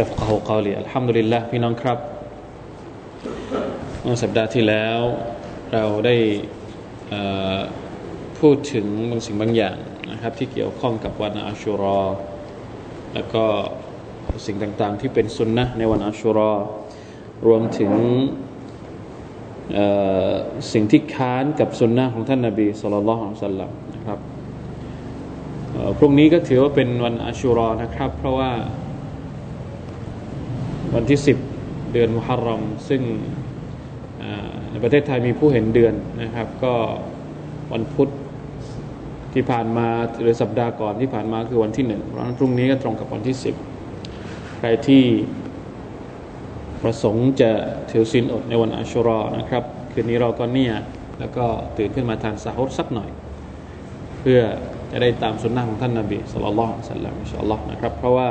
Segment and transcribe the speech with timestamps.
[0.00, 1.98] ยัฟกะฮูกาลีอัลฮัมดุลิลละพี่น้องครับ
[4.02, 4.98] เมื่อสัปดาห์ที่แล้ว
[5.72, 6.16] เราได้
[8.38, 9.76] พูดถึงบางสิ่งบางอย่าง
[10.10, 12.00] นะครับ ที่เกี่ยวข้องกับวันอัชุรอ
[13.14, 13.44] แล้วก็
[14.46, 16.52] สิ่งต่างๆ ที่เป็นสุนนะในวันอัชุรอ
[17.46, 17.92] รวมถึง
[20.72, 24.18] สิ่งที่ค้านกับสุนนะของท่านนาบีสุลต่านของสัลลัมนะครับ
[25.98, 28.50] พรุ่งนี้ก็ถือว่าเป็นวันอัชุรอนะครับ เพราะว่า
[30.94, 31.20] วันที่
[31.56, 33.02] 10 เดือนมุฮัรรอม ซึ่ง
[34.70, 36.74] ในประเทศไทยมีผู้เห็นเดือนนะครับ ก็
[37.72, 38.08] วันพุธ
[39.32, 39.88] ที่ผ่านมา
[40.20, 43.36] หรือสัปดาห์ก่อนที่ผ่านมาคือวันที่หนึ่งเพราะนั้นพรุ่งนี้ก็ตรงกับวันที่
[43.96, 45.02] 10 ใครที่
[46.82, 47.50] ประสงค์จะ
[47.90, 50.74] ถือศีลอดในวันอาชุรอนะครับ คืนนี้เราก็เนี่ย
[51.18, 51.46] แล้วก็
[51.76, 53.10] ตื่นขึ้นมาทานสาฮุดสักหน่อย
[54.20, 54.40] เพื่อ
[54.90, 58.28] จะได้ตามสุนนะของท่านนาบีสุลต่านสัลลัมอิชอัลลอฮ์นะครับ เพราะว่า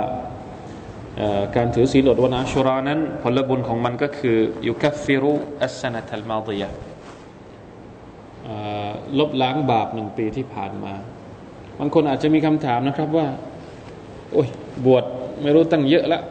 [1.56, 6.70] การถือศีลอดวันอาชุรานั้น ผลบุญของมันก็คือยุคัฟฟิรุอัสนัตัลมาดียะ
[9.20, 10.94] ลบล้างบาปหนึ่งปีที่ผ่านมา
[11.80, 13.28] บางคนอาจจะมีคำถามนะครับว่า
[14.34, 14.48] โอ้ย
[14.86, 15.04] บวช
[15.42, 16.22] ไม่รู้ตั้งเยอะแล้ว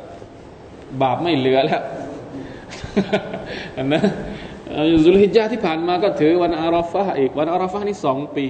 [1.02, 1.82] บาปไม่เหลือแล้ว
[3.94, 4.02] นะ
[5.04, 8.46] ยุลฮิจาที่ผ่านมาก็ถือวันอาราฟะอีก วันอาราฟะนี่สองปี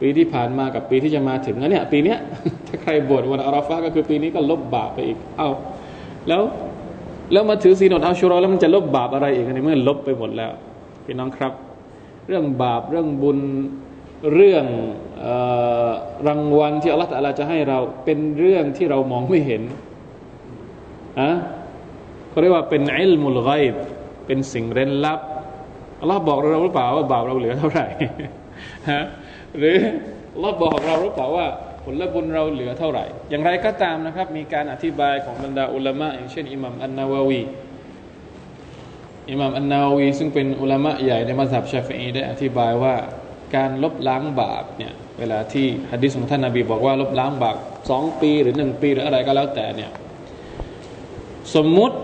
[0.00, 2.18] ปีที่ผ่านมากับปีที่จะมาถึงนะเนี่ยปีเนี้ย
[2.66, 5.48] ถ้าใครบวชวันอาราฟะก็คือปีนี้ก็ลบบาปไปอีก เอา
[6.28, 6.42] แล้ว
[7.32, 10.50] แล้วมาถือศีลอดอาชุรอแล้วมันจะลบบาปอะไรอีกในเมื่อลบไปหมดแล้ว
[11.04, 11.52] พี่น้องครับ
[12.26, 13.38] เรื่องบาปเรื่องบุญ
[14.34, 14.64] เรื่อง
[15.24, 15.26] อ
[16.26, 19.62] รางวัลที่อัลลอฮฺจะให้เราเป็นเรื่องที่เรามองไม่เห็น
[21.20, 21.30] อะ
[22.30, 23.74] เขาเรียกว่าเป็นอิลมุลไกบ
[24.26, 25.20] เป็นสิ่งเร้นลับ
[26.00, 27.86] อัลลอฮ์บอกเราหรือเปล่าว่าบาปเราเหลือเท่าไหร่
[28.92, 29.04] ฮะ
[29.56, 29.76] หรือ
[30.34, 31.46] อัลลอฮ์บอกเราหรือเปล่าว่า
[31.84, 37.42] ผลบุญเราเหลือเท่าไหร่ อย่างไรก็ตามนะครับ มีการอธิบายของบรรดาอุลามะอย่างเช่นอิหมัมอันนาววี
[39.30, 42.94] อิหมัมอันนาววี ซึ่งเป็นอุลามะใหญ่ในมัสยิดชาฟีได้อธิบายว่า
[43.56, 47.56] การลบล้างบาปเนี่ยเวลาที่ฮะดิษของท่านนาบีบอกว่าลบล้างบาป
[47.90, 49.90] สองปีหรือหนึ่งปีหรืออะไรก็แล้วแต่เนี่ย
[51.54, 51.96] สมมุติ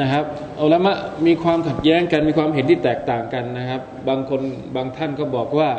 [0.00, 0.24] นะครับ
[0.62, 0.92] อุลามะ
[1.26, 4.40] มีความขัดแย้งกันมีความเห็นที่แตกต่างกันนะครับ บางคน
[4.76, 5.70] บางท่านก็บอกว่า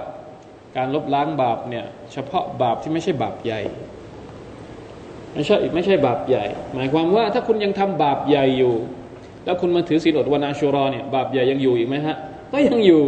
[0.78, 3.62] การลบล้างบาปเนี่ยเฉพาะบาปที่ไม่ใช่บาปใหญ่
[5.34, 8.74] ไม่ใช่ไม่ใช่บาปใหญ่ หมายความว่าถ้าคุณยังทำบาปใหญ่อยู่
[9.46, 12.16] แล้วคุณมาถือศีลอดวันอาชูรอเนี่ยบาปใหญ่ยังอยู่อีกไหมฮะ
[12.52, 13.06] ก็ยังอยู่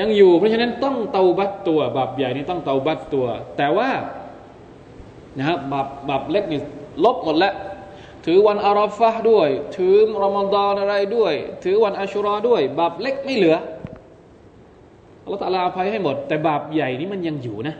[0.00, 3.26] ยังอยู่ เพราะฉะนั้นต้องเตาบัตตัว บาปใหญ่นี่ต้องเตาบัตตัว
[3.56, 3.88] แต่ว่า
[5.36, 6.60] นะครับบาปบาปเล็กนี่
[7.04, 7.54] ลบหมดแล้ว
[8.24, 11.34] ถือวันอาราฟะด้วย ถือรอมฎอนอะไรด้วย
[11.64, 13.56] ถือวันอาชุรอด้วย บาปเล็กไม่เหลือ
[15.26, 17.74] อัลลอฮฺตะลาอภัยให้หมด แต่บาปใหญ่นี้มันยังอยู่นะ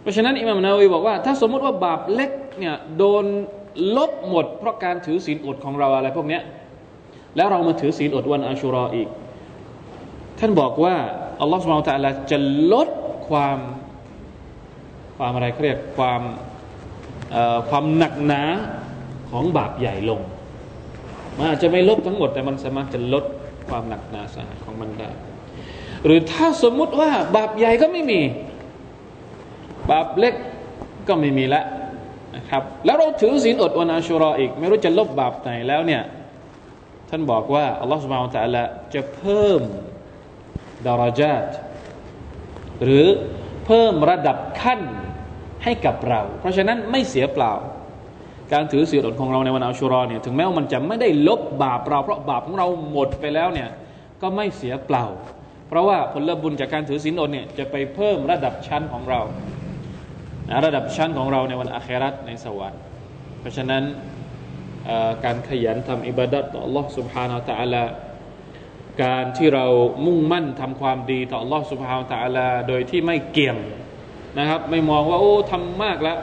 [0.00, 3.24] เพราะฉะนั้นอิมามนาวีบอกว่า ถ้าสมมติว่าบาปเล็กเนี่ยโดน
[3.96, 6.42] ลบหมด เพราะการถือศีลอดของเราอะไรพวกเนี้ย
[7.36, 9.08] แล้วเรามาถือศีลอดวันอาชุรออีก
[10.38, 10.94] ท่านบอกว่า
[11.40, 12.38] อัลลอฮฺสุบฮานตะลาจะ
[12.72, 12.88] ลด
[13.28, 13.58] ความ
[15.16, 16.20] ความอะไรเขาเรียกความ
[17.68, 18.42] ความหนักหนา
[19.30, 20.20] ของบาปใหญ่ลง
[21.36, 23.24] มันอาจจะไม่ลบทั้งหมด แต่มันสามารถจะลด
[23.68, 25.10] ความหนักหนาสาของมันได้
[26.06, 28.20] หรือถ้าสมมุติว่า บาปใหญ่ก็ไม่มี
[29.90, 30.34] บาปเล็ก
[31.08, 31.64] ก็ไม่มีแล้ว
[32.36, 36.02] นะครับ แล้วเราถือศีลอดวันอาชุรออีก ไม่รู้จะลบบาปไหนแล้วเนี่ย
[37.10, 39.60] ท่านบอกว่าอัลลอฮฺสุบานตะละจะเพิ่ม
[40.86, 41.44] ดาราจาต
[42.82, 43.06] หรือ
[43.66, 44.80] เพิ่มระดับขั้น
[45.64, 47.52] ให้กับเรา เพราะฉะนั้นไม่เสียเปล่า
[48.52, 53.68] การถือศีลอดของเราในวันอัชุรอเนี่ยถึงแม้ว่ามันจะไม่ได้ลบบาปเรา เพราะบาปของเราหมดไปแล้วเนี่ย
[54.22, 55.04] ก็ไม่เสียเปล่า
[55.67, 59.21] เพราะว่าผลบุญจากการถือศีลอดเนี่ยจะไปเพิ่มระดับชั้นของเรา
[60.65, 62.81] ระดับชั้นของเราในวันอาคราตในสวรรค์
[63.39, 63.83] เพราะฉะนั้น
[65.25, 67.83] การขยันทำอิบาดัตต่อ Allah سبحانه และ تعالى
[69.03, 69.65] การที่เรา
[70.05, 73.57] มุ่งมั่นทำความดีต่อ Allah سبحانه และ تعالى โดยที่ไม่เกี่ยง
[74.39, 76.17] นะครับไม่มองว่าโอ้ทำมากแล้ว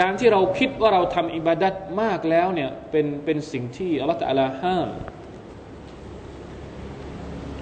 [0.00, 4.88] การที่เราคิดว่าเราทำอิบาดัตมากแล้วเนี่ยเป็นเป็นสิ่งที่อัลลอฮฺตะลาห้าม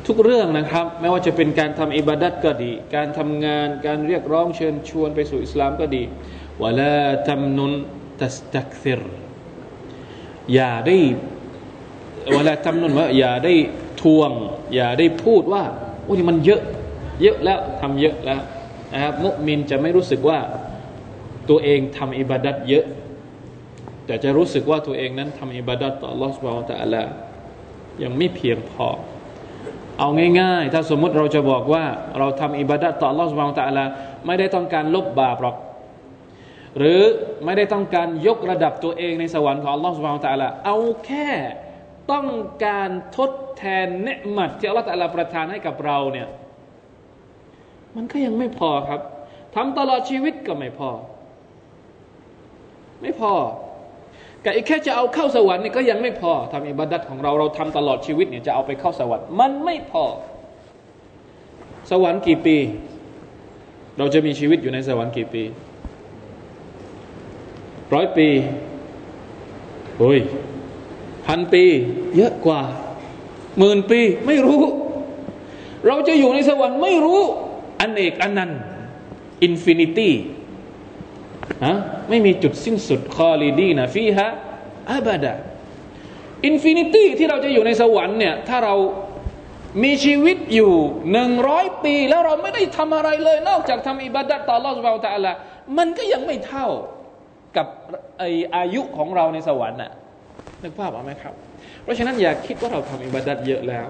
[0.08, 6.04] ทุกเรื่องนะครับ ไม่ว่าจะเป็นการทำอิบาดัตก็ดี การทำงานการเรียกร้องเชิญชวนไปสู่อิสลามก็ดี
[6.64, 7.74] วะลาทำนุน
[8.20, 9.02] ตัสตักซิร
[10.54, 10.98] อย่าได้
[12.34, 13.54] เวลาทำนุนว่าอย่าได้
[14.02, 14.32] ทวง
[14.76, 15.64] อย่าได้พูดว่า
[16.06, 16.62] โอ้ยมันเยอะ
[17.22, 18.42] เยอะแล้วทำเยอะแล้ว
[18.94, 20.40] นะครับมุมินจะไม่รู้สึกว่า
[21.50, 22.86] ตัวเองทำอิบาดัตเยอะ
[24.06, 27.04] แต่จะรู้สึกว่าตัวเองนั้นทำอิบาดัตต่อลอสบาวตะอัลา
[28.04, 28.88] ยังไม่เพียงพอ
[30.00, 30.10] เอา
[30.40, 31.84] ง่าย ๆ ถ้าสมมุติเราจะบอกว่า
[32.18, 33.86] เราทำอิบาดะต่อลอสบางตะลา
[34.26, 35.56] ไม่ได้ต้องการลบบาปหรอก
[36.78, 37.02] หรือ
[37.46, 41.30] ไม่ได้ต้องการยกระดับตัวเองในสวรรค์ของลอสบางตะลาเอาแค่
[42.12, 42.28] ต้อง
[42.66, 46.28] การทดแทนเนืหมัดที่อัลลอฮฺตะลาประทานให้กับเราเนี่ย
[47.96, 49.02] มันก็ยังไม่พอครับ
[49.56, 50.90] ทำตลอดชีวิตก็ไม่พอ
[53.02, 53.34] ไม่พอ
[54.48, 60.04] กับอีกแค่จะเอาเข้าสวรรค์นี่ก็ยังไม่พอทำอิบัดัตของเราเราทำตลอดชีวิตเนี่ยจะเอาไปเข้าสวรรค์มันไม่พอ
[61.92, 62.58] สวรรค์กี่ปี
[63.98, 65.44] เราจะมีชีวิตอยู่ในสวรรค์กี่ปี
[67.94, 68.28] ร้อยปี
[69.98, 70.20] โอ้ย
[71.26, 71.64] พันปี
[72.18, 72.62] เยอะกว่า
[73.60, 74.62] หมื่นปีไม่รู้
[75.88, 77.22] เราจะอยู่ในสวรรค์ไม่รู้
[77.80, 78.52] อันเอกอันนัน
[79.44, 80.14] infinity
[81.66, 81.76] ฮะ
[82.10, 88.76] ไม่มีจุดสิ้นสุด خالدين فيها أبدا infinity ที่เราจะอยู่ในสวรรค์เนี่ยถ้าเรา
[89.84, 90.74] มีชีวิตอยู่
[91.12, 95.34] หนึ่งร้อยปี แล้วเราไม่ได้ทำอะไรเลย นอกจากทำอิบาดัตต่อรอสุบาตะละ
[95.78, 96.68] มันก็ยังไม่เท่า
[97.58, 97.68] กับ
[98.20, 98.24] ไอ
[98.56, 99.92] อายุของเราในสวรรค์น่ะ
[100.64, 101.34] นึกภาพออกไหมครับ
[101.84, 103.88] เพราะฉะนั้นอย่าคิดว่าเราทำอิบาดัตเยอะแล้ว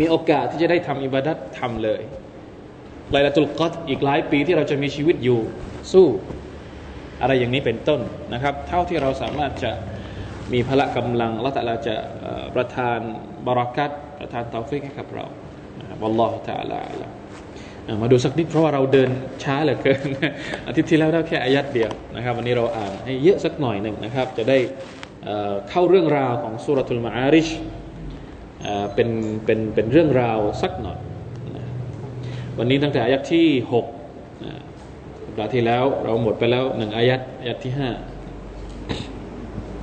[0.00, 2.02] มีโอกาสที่จะได้ทำอิบาดัตทำเลย
[3.12, 5.40] ไลลาตุลกัดอีกหลายปีที่เราจะมีชีวิตอยู่
[5.92, 6.06] สู้
[7.20, 8.00] อะไรอย่างนี้เป็นต้น
[8.32, 9.72] นะครับ เท่าที่เราสามารถจะ
[10.52, 11.94] มีพละกำลังและแต่เราจะ
[12.54, 12.98] ประทาน
[13.46, 15.26] บารักัตประทานเตาฟิกให้กับเรา
[16.02, 16.82] อัลลอฮฺตะอาลา
[18.02, 19.10] มาดูสักนิดเพราะว่าเราเดิน
[19.44, 20.00] ช้าเหลือเกิน
[20.66, 24.58] อาทิตย์ที่แล้วได้แค่อายัดเดียวนะครับ วันนี้เราอ่านให้เยอะสักหน่อยหนึ่งนะครับ จะได้
[25.70, 27.48] เข้าเรื่องราวของ سورة المعارج
[28.94, 29.08] เป็น
[29.44, 30.98] เป็นเป็นเรื่องราวสักหน่อย
[32.58, 33.86] วันนี้ตั้งแต่อายัดที่หก
[35.31, 37.89] สัปดาห์ที่แล้วเราหมดไปแล้วหนึ่งอายัดอายัดที่ห้า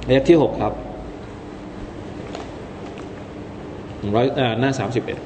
[0.07, 0.73] อายัดที่หกครับ
[4.15, 4.27] ร้อย
[4.61, 5.19] หน้าสามสิบเอ็ด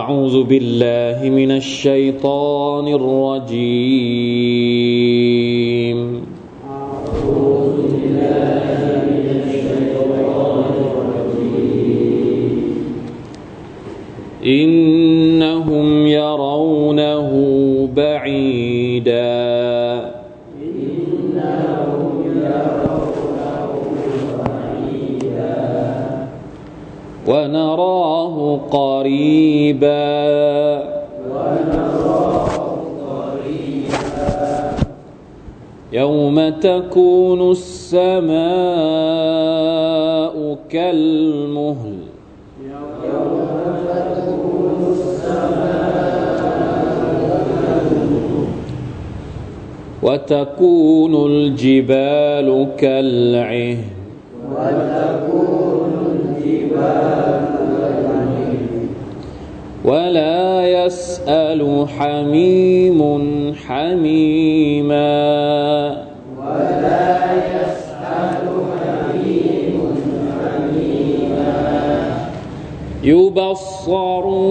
[0.00, 3.58] أعوذ بالله من الشيطان الرجيم
[14.45, 17.29] إنهم يرونه
[17.95, 19.43] بعيداً.
[27.27, 30.03] ونراه قريبا.
[35.93, 38.33] يوم تكون السماء
[40.69, 42.02] كالمهل.
[50.03, 53.77] وتكون الجبال كالعهن.
[59.85, 63.01] ولا يسأل حميم
[63.67, 65.03] حميما.
[73.03, 74.49] يبصرونهم.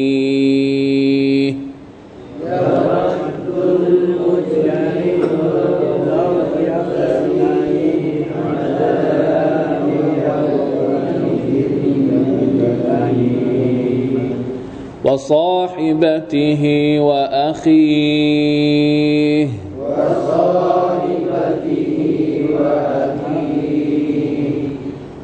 [15.05, 16.63] وصاحبته
[17.01, 18.25] وأخيه.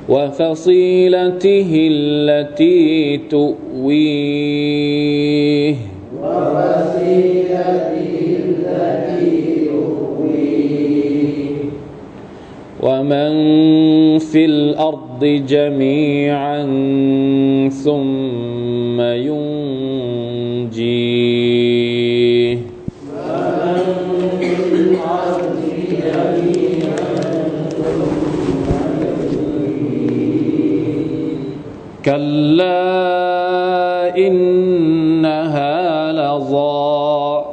[0.09, 4.51] وفصيلته التي تؤويه.
[12.83, 13.33] ومن
[14.19, 16.63] في الأرض جميعا
[17.85, 19.50] ثم ينجيه
[32.31, 37.45] كلا إنها لظى.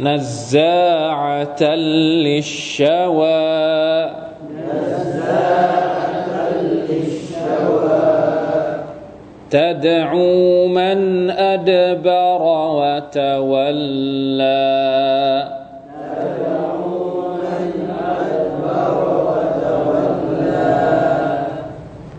[0.00, 3.18] نزاعة للشوى.
[9.50, 12.42] تدعو من أدبر
[12.78, 13.68] وتولى.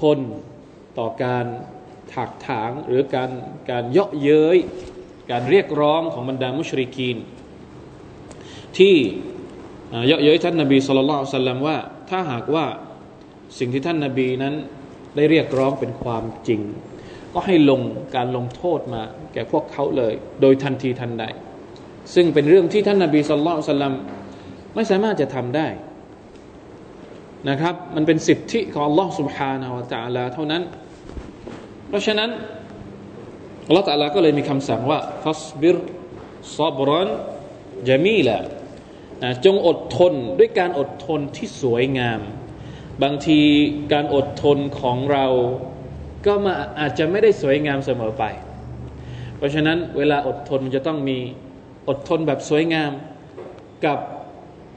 [0.00, 0.18] ทน
[0.98, 1.46] ต่อการ
[2.14, 3.30] ถักถางหรือการ
[3.70, 4.58] การเยาะเย้ย
[5.30, 7.16] การเรียกร้องของบรรดามุชริกีน
[8.78, 8.96] ที่
[10.06, 11.76] เยาะเย้ยท่านนบีสุลต่านสัลลัมว่า
[12.10, 12.64] ถ้าหากว่า
[13.58, 14.54] สิ่งที่ท่านนบีนั้น
[15.16, 16.60] ได้เรียกร้องเป็นความจริง
[17.32, 17.80] ก็ให้ลง
[18.16, 19.02] การลงโทษมา
[19.32, 21.24] แก่พวกเขาเลย โดยทันทีทันใด
[22.14, 23.94] ซึ่งเป็นเรื่องที่ท่านนบีสุลต่านสัลลัม
[24.74, 25.66] ไม่สามารถจะทำได้
[27.49, 30.63] นะครับ มันเป็นสิทธิของ Allah سبحانه และ تعالى เท่านั้น
[31.87, 32.29] เพราะฉะนั้น
[33.69, 35.77] Allah تعالى ก็เลยมีคำสั่งว่าฟัสบิร
[36.57, 37.09] ซับรัน
[37.87, 38.39] จามีละ
[39.23, 42.19] นะจงอดทนด้วยการอดทนที่สวยงาม
[43.03, 43.39] บางที
[43.93, 45.25] การอดทนของเรา
[46.25, 48.23] ก็มาอาจจะไม่ได้สวยงามเสมอไป
[49.37, 51.17] เพราะฉะนั้นเวลาอดทนมันจะต้องมี
[51.89, 52.91] อดทนแบบสวยงาม
[53.85, 53.99] กับ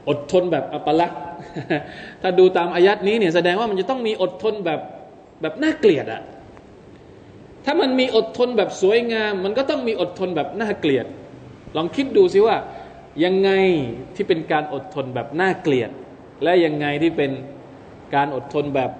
[0.09, 1.21] อดทนแบบอัปลักษณ์
[2.22, 4.80] ถ้าดูตามอายัดนี้เนี่ยแสดงว่ามันจะต้องมีอดทนแบบ
[5.42, 6.22] แบบน่าเกลียดอะ
[7.64, 11.06] ถ้ามันมีอดทนแบบสวยงาม มันก็ต้องมีอดทนแบบน่าเกลียด
[11.76, 12.56] ลองคิดดูสิว่า
[13.24, 13.50] ยังไง
[14.14, 15.90] ที่เป็นการอดทนแบบน่าเกลียด
[16.42, 17.30] และยังไงที่เป็น
[18.14, 18.90] การอดทนแบบ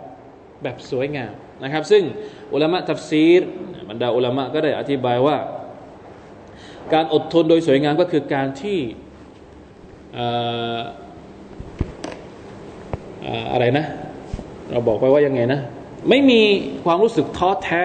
[0.63, 1.33] แบบสวยงาม
[1.63, 2.03] นะครับ ซึ่ง
[2.53, 3.41] อุลามะทัฟซีร
[3.89, 5.37] บรรดาอุลามะก็ได้อธิบายว่า
[6.93, 8.79] การอดทนโดยสวยงามก็คือการที่
[13.53, 13.85] อะไรนะ
[14.73, 15.61] เราบอกไปว่ายังไงนะ
[16.09, 16.41] ไม่มี
[16.85, 17.85] ความรู้สึกท้อแท้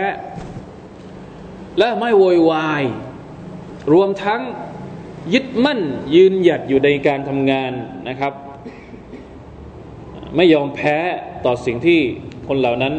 [1.77, 2.83] และไม่โวยวาย
[3.93, 4.41] รวมทั้ง
[5.33, 5.79] ยึดมั่น
[6.15, 7.71] ยืนหยัดอยู่ในการทำงาน
[8.09, 8.33] นะครับ
[10.35, 10.97] ไม่ยอมแพ้
[11.45, 11.99] ต่อสิ่งที่
[12.47, 12.93] คนเหล่านั้น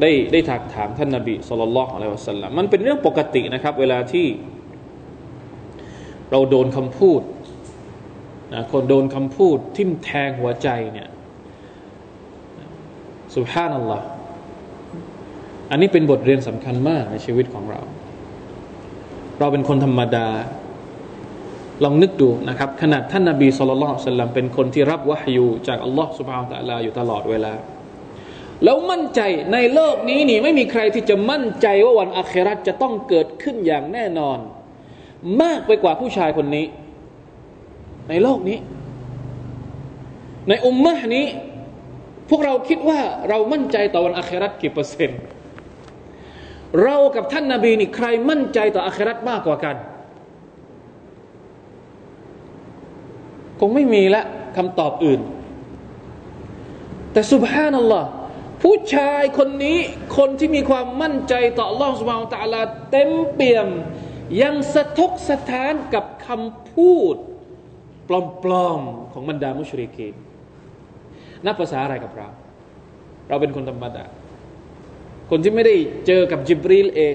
[0.00, 4.26] ได้ได้ถักถามท่านนาบีสุลต่านละอะลัยวะสัลลัมมันเป็นเรื่องปกตินะครับ เวลาที่
[6.30, 7.20] เราโดนคำพูด
[8.52, 11.08] นะคนโดนคำพูดทิ่มแทงหัวใจเนี่ย
[13.34, 14.06] สุภาพนัลลอฮ์
[15.70, 17.80] อันนี้เป็นบทเรียนสำคัญมากในชีวิตของเรา
[19.38, 20.28] เราเป็นคนธรรมดา
[21.84, 27.52] ลองนึกดูนะครับ ขนาดท่านนาบีสุลต่านสัลลัมเป็นคนที่รับวะฮยูจากอัลลอฮ์สุบฮานตะลาอยู่ตลอดเวลา
[28.64, 29.20] แล้วมั่นใจ
[29.52, 34.38] ในโลกนี้นี่ไม่มีใครที่จะมั่นใจว่าวันอาคราจะต้องเกิดขึ้นอย่างแน่นอน
[35.42, 36.64] มากไปกว่าผู้ชายคนนี้
[38.10, 38.58] ในโลกนี้
[40.48, 41.26] ในอุมมะนี้
[42.28, 45.20] พวกเราคิดว่าเรามั่นใจต่อวันอาคราตกี่เปอร์เซ็นต์
[46.82, 49.76] เรากับท่านนาบีนี่ใครมั่นใจต่ออาคราตมากกว่ากัน
[53.60, 54.22] คงไม่มีละ
[54.56, 55.20] คำตอบอื่น
[57.12, 58.08] แต่สุบฮานัลลอฮ์
[58.62, 59.78] ผู้ชายคนนี้
[60.16, 63.68] คนที่มีความมั่นใจต่อล่องสมาตาลาเต็มเปี่ยม
[64.42, 67.16] ยังสะทกสะท้านกับคำพูด
[68.42, 70.14] ปลอมๆของบรรดามุชริกีน
[71.46, 72.28] นับภาษาอะไรกับเรา
[73.28, 74.04] เราเป็นคนธรรมดา
[75.30, 75.74] คนที่ไม่ได้
[76.06, 77.14] เจอกับจิบรีลเอง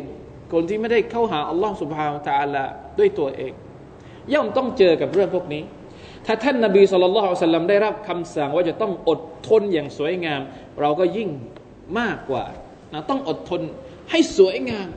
[0.54, 2.64] คนที่ไม่ได้เข้าหาอัลลอฮ์สุบฮาวตาลา
[3.00, 3.54] ด้วยตัวเอง
[4.34, 5.64] ย่อมต้องเจอกับเรื่องพวกนี้
[6.26, 10.42] ถ้าท่านนาบีสุลต่านสัลลัมได้รับคำสั่งว่าจะต้องอดทนอย่างสวยงาม
[10.82, 11.30] เราก็ยิ่ง
[12.00, 12.46] มากกว่า
[12.94, 13.62] นะต้องอดทน
[14.12, 14.88] ให้สวยงาม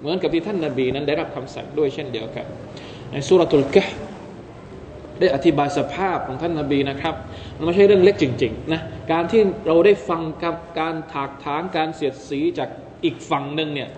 [0.00, 2.46] เหมือนกับที่ท่านนาบีนั้นได้รับคำสั่งด้วยเช่นเดียวกัน
[3.10, 3.84] ในสุรทูลกะ
[5.20, 7.14] ได้อธิบายสภาพของท่านนาบีนะครับ
[7.56, 8.80] มันไม่ใช่เรื่องเล็กจริงๆนะ
[9.12, 12.68] การที่เราได้ฟังกับการถากถางการเสียดสีจาก
[13.04, 13.88] อีกฝั่งหนึ่งเนี่ย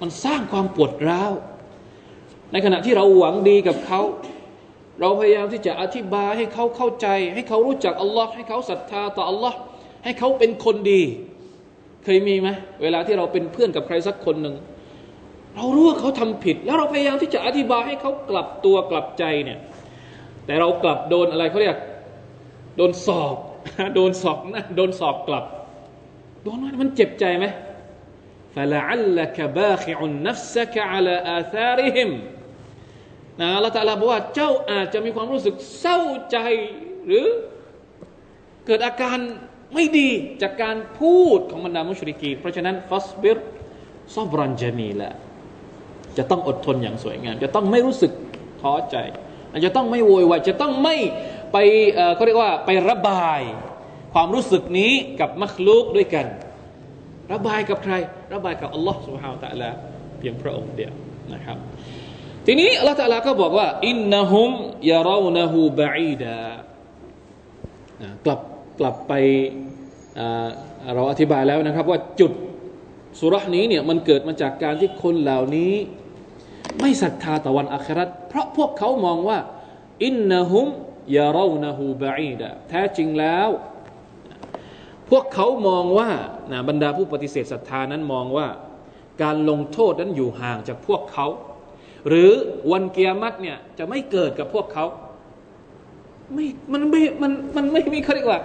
[0.00, 1.32] มันสร้างความปวดร้าว
[2.52, 4.00] ในขณะที่เราหวังดีกับเขา
[5.00, 9.58] เราพยายามที่จะอธิบายให้เขาเข้าใจ ให้เขารู้จักอัลลอฮ์ให้เขาศรัทธาต่ออัลลอฮ์
[10.04, 11.02] ให้เขาเป็นคนดี
[12.04, 12.48] เคยมีไหม
[12.82, 14.54] เวลาที่เราเป็นเพื่อนกับใครสักคนหนึ่ง
[15.56, 19.58] เรารู้ว่าเขาทำผิด แล้วเราพยายามที่จะอธิบายให้เขากลับตัวกลับใจเนี่ย
[20.45, 21.77] แต่เรากลับโดนอะไรเขาเรียก
[22.77, 23.35] โดนสอบ
[23.95, 25.45] โดนสอบนะโดนสอบกลับ
[26.43, 27.47] โดนมันเจ็บใจไหม
[28.55, 29.97] فلعلك باخع
[30.27, 32.09] نفسك على آثارهم
[33.41, 35.99] นะละตาลาบอกว่าเจ้าอาจจะมีความรู้สึกเศร้า
[36.31, 36.37] ใจ
[37.05, 37.27] หรือ
[38.65, 39.17] เกิดอาการ
[39.73, 40.09] ไม่ดี
[40.41, 43.37] จากการพูดของบรรดามุชริกีเพราะฉะนั้นฟัสบิร
[44.15, 45.11] ซอบรันจามีละ
[46.17, 48.11] จะต้องอดทนอย่างสวยงาม จะต้องไม่รู้สึก
[48.61, 48.97] ท้อใจ
[49.64, 50.96] จะต้องไม่โวยวายจะต้องไม่
[51.52, 51.56] ไป
[52.14, 53.40] เขาเรียกว่าไประบาย
[54.14, 56.26] ความรู้สึกนี้กับมักลุกด้วยกัน
[57.32, 57.94] ระบายกับใคร
[58.34, 59.70] ระบายกับอัลลอฮ์สุบฮาวตะลา
[60.18, 60.92] เพียงพระองค์เดียว
[61.34, 61.58] นะครับ
[62.46, 64.50] ทีนี้อัลลอฮ์ตะลาก็บอกว่าอินนะฮุม
[64.90, 66.36] ยารานะฮูบะอีดา
[68.24, 68.40] กลับ
[68.80, 69.12] กลับไป
[70.94, 72.32] เราอธิบายแล้วนะครับว่าจุด
[73.20, 75.74] สุรษนี้เนี่ยมันเกิดมาจากการที่คนเหล่านี้
[76.80, 79.38] ไม่ศรัทธาต่อวันอัคราเพราะพวกเขามองว่า
[80.04, 80.68] อินนะฮุม
[81.16, 83.48] ยารานะฮูบะอีดะแท้จริงแล้ว
[85.10, 86.10] พวกเขามองว่า
[86.52, 88.46] นะบรรดาผู้ปฏิเสธศรัทธานั้นมองว่า
[89.22, 91.26] การลงโทษนั้นอยู่ห่างจากพวกเขา
[92.08, 92.32] หรือ
[92.72, 94.86] วันเกียรติเนี่ยจะไม่เกิดกับพวกเขา
[96.34, 98.40] ไม่มันไม่มันมันไม่มีเขาเรียกว่า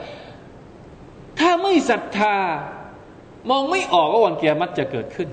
[1.40, 2.36] ถ้าไม่ศรัทธา
[3.50, 5.30] มองไม่ออกว่าวันเกียรติจะเกิดขึ้น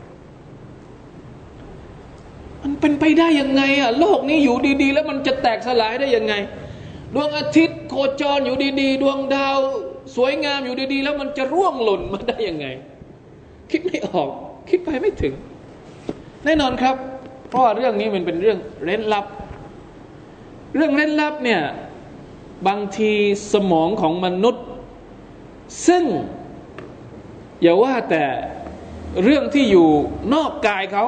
[2.62, 6.34] มันเป็นไปได้ยังไงอะโลกนี้อยู่ดีๆ แล้วมันจะแตกสลายได้ยังไง
[7.14, 9.58] ดวงอาทิตย์โคจรอยู่ดีๆ ดวงดาว
[10.16, 12.66] สวยงามอยู่ดีๆ แล้วมันจะร่วงหล่นมาได้ยังไง
[13.70, 14.28] คิดไม่ออก
[14.70, 15.34] คิดไปไม่ถึง
[16.44, 16.96] แน่นอนครับ
[17.48, 19.26] เพราะว่าเรื่องนี้มันเป็นเรื่องเร้นลับ
[20.74, 21.60] เรื่องเร้นลับเนี่ย
[22.68, 23.12] บางที
[23.52, 24.64] สมองของมนุษย์
[25.86, 26.04] ซึ่ง
[27.62, 28.24] อย่าว่าแต่
[29.22, 29.88] เรื่องที่อยู่
[30.34, 31.04] นอกกายเขา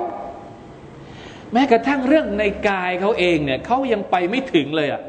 [1.52, 5.02] แม้กระทั่งเรื่องในกายเขาเองเนี่ยเขายังไปไม่ถึงเลยอะ่ะ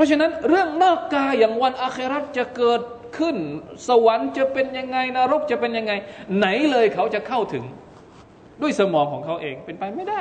[0.00, 2.80] ราะฉะนั้นเรื่องนอกกายอย่างวันอาคราตจะเกิด
[3.18, 3.36] ขึ้น
[3.88, 5.92] สวรรค์จะเป็นยังไงนรกจะเป็นยังไง
[6.38, 7.64] ไหนเลยเขาจะเข้าถึง
[8.62, 10.20] ด้วยสมองของเขาเองเป็นไปไม่ได้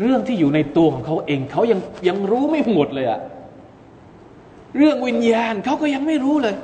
[0.00, 3.20] เรื่องที่อยู่ในตัวของเขาเองเขายังยังรู้ไม่หมดเลยอะ
[4.78, 6.56] เรื่องวิญญาณเขาก็ยังไม่รู้เลย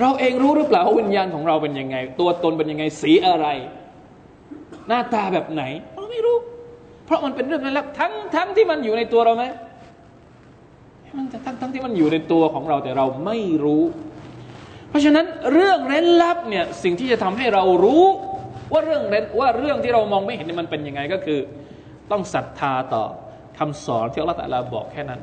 [0.00, 3.46] เราเองรู้หรือเปล่าว่าวิญญาณของเราเป็นยังไง ตัวตนเป็นยังไงสีอะไร
[4.90, 5.62] หน้าตาแบบไหน
[5.94, 6.36] เราไม่รู้
[7.06, 9.44] เพราะมันเป็นเรื่องนั้นแล้วทั้งทั้งที่มันอยู่ในตัวเราไหม
[11.18, 13.84] มันจะทั้งทั้งที่มันอยู่ในตัวของเราแต่เราไม่รู้
[14.88, 18.04] เพราะฉะนั้นเรื่องเร้นลับเนี่ยสิ่งที่จะทำให้เรารู้
[18.72, 21.38] ว่าเรื่องเร้นว่าเรื่องที่เรามองไม่เห็นมันเป็นยังไงก็คือ
[22.10, 23.04] ต้องศรัทธาต่อ
[23.58, 25.20] คำสอนที่อัลลอฮฺตะลาบอกแค่นั้น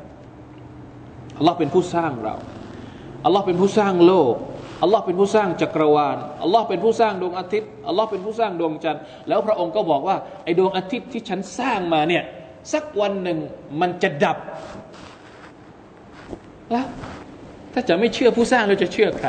[1.38, 2.36] อัลลอฮ์เป็นผู้สร้างเรา
[3.26, 4.36] อัลลอฮ์เป็นผู้สร้างโลก
[4.82, 12.24] อัลลอฮ์เป็นผู้สร้างจักรวาลอัลลอฮ์เป็นผู้สร้างดวงอาทิตย์อัลลอฮ์เป็นผู้สร้างดวงจันทร์แล้วพระองค์ก็บอกว่าไอ้ดวงอาทิตย์ที่ฉันสร้างมาเนี่ย
[12.74, 13.38] สักวันหนึ่ง
[13.82, 14.38] มันจะดับ
[16.72, 16.88] แล้ว
[17.74, 19.28] ถ้าจะไม่เชื่อผู้สร้างเราจะเชื่อใคร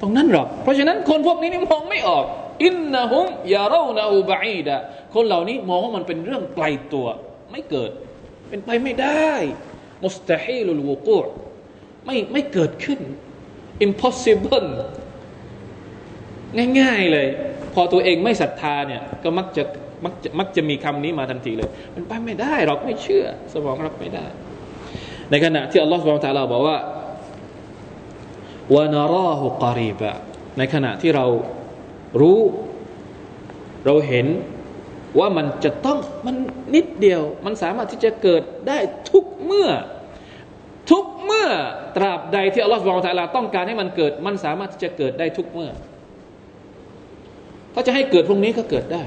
[0.00, 2.24] ตรงนั้นหรอก เพราะฉะนั้นคนพวกนี้นี่มองไม่ออก
[2.64, 4.76] อินนะฮุมยาเรานาอูบะอีดะ
[5.14, 7.06] คนเหล่านี้มองว่ามันเป็นเรื่องไกลตัว
[7.50, 7.90] ไม่เกิด
[8.48, 9.30] เป็นไปไม่ได้
[10.04, 11.18] มุสตาฮีลุลวุกู
[12.06, 13.00] ไม่ไม่เกิดขึ้น
[13.86, 14.68] impossible
[16.80, 17.28] ง่ายๆเลย
[17.74, 19.62] พอตัวเองไม่ศรัทธาเนี่ย ก็มักจะ
[20.04, 24.26] มักจะมักจะมีคำนี้มาทันทีเลย มันไปไม่ได้เราไม่เชื่อ สมองรับไม่ได้
[25.30, 26.78] ในขณะที่อัลลอฮฺสุบไบร์ตาลาบอกว่า
[28.74, 30.10] วานาราหุกรีบะ
[30.58, 31.26] ในขณะที่เรา
[32.20, 32.40] รู้
[33.86, 34.26] เราเห็น
[35.18, 36.36] ว่ามันจะต้องมัน
[36.74, 38.78] นิดเดียว มันสามารถที่จะเกิดได้
[39.10, 39.70] ทุกเมื่อ
[41.44, 41.54] อ
[41.96, 45.70] ตราบใดที่อัลลอฮฺสุบไบร์ตะลาต้องการให้มันเกิด มันสามารถที่จะเกิดได้ทุกเมื่อ
[47.74, 49.04] ถ้าจะให้เกิดพรุ่งนี้ก็เกิดได้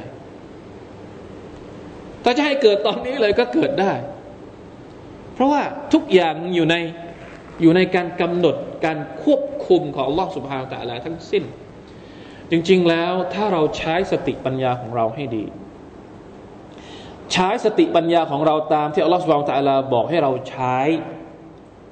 [2.24, 3.94] ถ้าจะให้เกิดตอนนี้เลยก็เกิดได้
[5.34, 5.62] เพราะว่า
[5.94, 6.76] ทุกอย่างอยู่ใน
[7.62, 11.44] อยู่ในการกำหนดการควบคุมของอัลลอฮฺสุบฮานตะลาทั้งสิ้น
[12.52, 15.46] จริง ๆ แล้วถ้าเราใช้สติปัญญาของเราให้ดี
[17.34, 20.78] ใช้สติปัญญาของเราตามที่อัลลอฮฺสุบฮานตะลาบอกให้เราใช้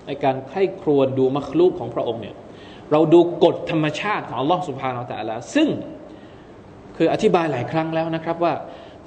[0.07, 2.35] ในการใคร่ครวญดูมัคลูกของพระองค์เนี่ย
[2.91, 5.69] เราดูกฎธรรมชาติของอัลลอฮ์สุบฮานาอัลตะลาซึ่ง
[6.97, 8.53] คืออธิบายหลายครั้งแล้วนะครับว่า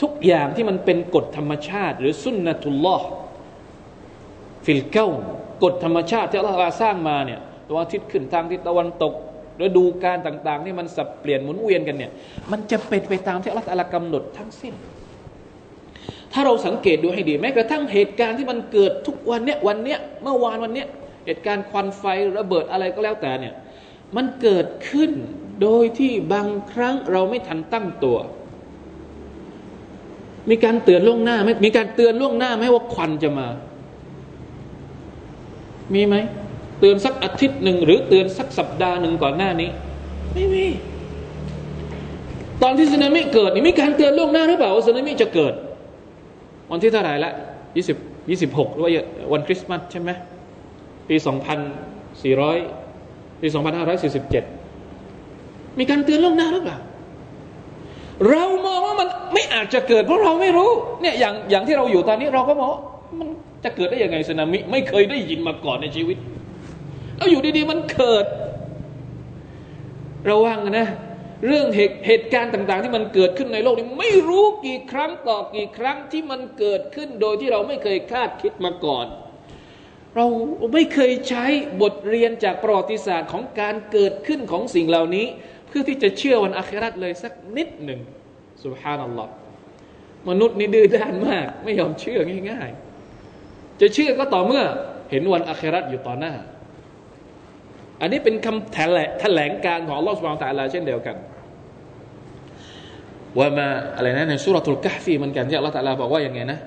[0.02, 5.09] ทุกอย่างที่มันเป็นกฎธรรมชาติ หรือسنة الله في الكون
[5.64, 9.14] กฎธรรมชาติที่อัลลอฮ์สร้างมาเนี่ยตัวอาทิตย์ขึ้นทางทิศตะวันตก
[9.61, 12.11] ฤดูกาลต่างๆที่มันสับเปลี่ยนหมุนเวียนกันเนี่ย
[12.50, 14.74] มันจะเป็นไปตามที่อัลลอฮ์กำหนดทั้งสิ้น
[16.32, 20.88] ถ้าเราสังเกตดูให้ดีแม้กระทั่งเหตุการณ์ที่มันเกิดทุกวันเนี้ยวันเนี้ยเมื่อวานวันเนี้ย
[21.26, 22.04] เหตุการณ์ควันไฟ
[22.38, 23.54] ระเบิดอะไรก็แล้วแต่เนี่ย
[24.16, 25.10] มันเกิดขึ้น
[25.62, 28.18] โดยที่บางครั้งเราไม่ทันตั้งตัว
[30.50, 33.46] มีการเตือนล่วงหน้าไหมมีการเตือนล่วงหน้าไหมว่าควันจะมา
[35.94, 36.16] มีไหม
[36.80, 39.70] เตือนสักอาทิตย์หนึ่งหรือเตือนสักสัปดาห์หนึ่งก่อนหน้านี้
[40.34, 40.66] ไม่มี
[42.62, 45.54] ตอนที่สึนามิเกิดนี่มีการเตือนล่วงหน้าหรือเปล่าว่าสึนามิจะเกิด
[46.70, 47.33] วันที่เท่าไหร่ละ
[47.76, 47.96] ยี่สิบ
[48.31, 48.92] ยี่สิบหกหรือว่า
[49.33, 50.11] วันคริสต์มาสใช่ไหม
[51.09, 51.59] ปีสองพัน
[52.22, 52.59] สี่ร้อย
[53.40, 54.44] ปีสองพันห้าร้อยสี่สิบเจ็ด
[55.78, 56.78] มีการเตือนล่วงหน้าหรือเปล่า
[58.31, 60.70] เรามองว่ามันไม่อาจจะเกิดเพราะเราไม่รู้
[61.02, 62.70] เนี่ยอย่างอย่างที่เราอยู่ตอนนี้เราก็มอง
[63.18, 63.28] มัน
[63.64, 66.16] จะเกิดได้ยังไงสึนามิไม่เคยได้ยินมาก่อนในชีวิต
[67.16, 68.24] แล้วอยู่ดีๆมันเกิด
[70.31, 70.88] ระวังนะ
[71.46, 79.07] เรื่องเหตุเหตุการณ์ต่างๆ ที่มันเกิดขึ้นในโลกนี้ไม่รู้กี่ครั้งต่อกี่ครั้งที่มันเกิดขึ้นโดยที่เราไม่เคยคาดคิดมาก่อน
[80.16, 80.27] เรา
[80.74, 81.44] ไม่เคยใช้
[81.83, 85.27] บทเรียนจากประวัติศาสตร์ของการเกิดขึ้นของสิ่งเหล่านี้
[85.68, 88.01] เพื่อที่จะเชื่อวันอาคราตเลยสักนิดหนึ่ง
[88.64, 89.33] สุบฮานัลลอฮ์
[90.29, 92.20] มนุษย์นี่ดื้อด้านมาก ไม่ยอมเชื่อ
[92.51, 92.70] ง่าย
[93.24, 94.64] ๆ จะเชื่อก็ต่อเมื่อ
[95.11, 96.35] เห็นวันอาคราตอยู่ต่อหน้า
[98.00, 101.16] อันนี้เป็นคำแถลงแถลงการของอัลลอฮฺสุบานตะลาเช่นเดียวกัน
[103.38, 106.58] ว่ามาอะไรนะในสุรทูลกะฟีมันกันที่อัลลอฮฺตะลาบอกว่าอย่างไงนะ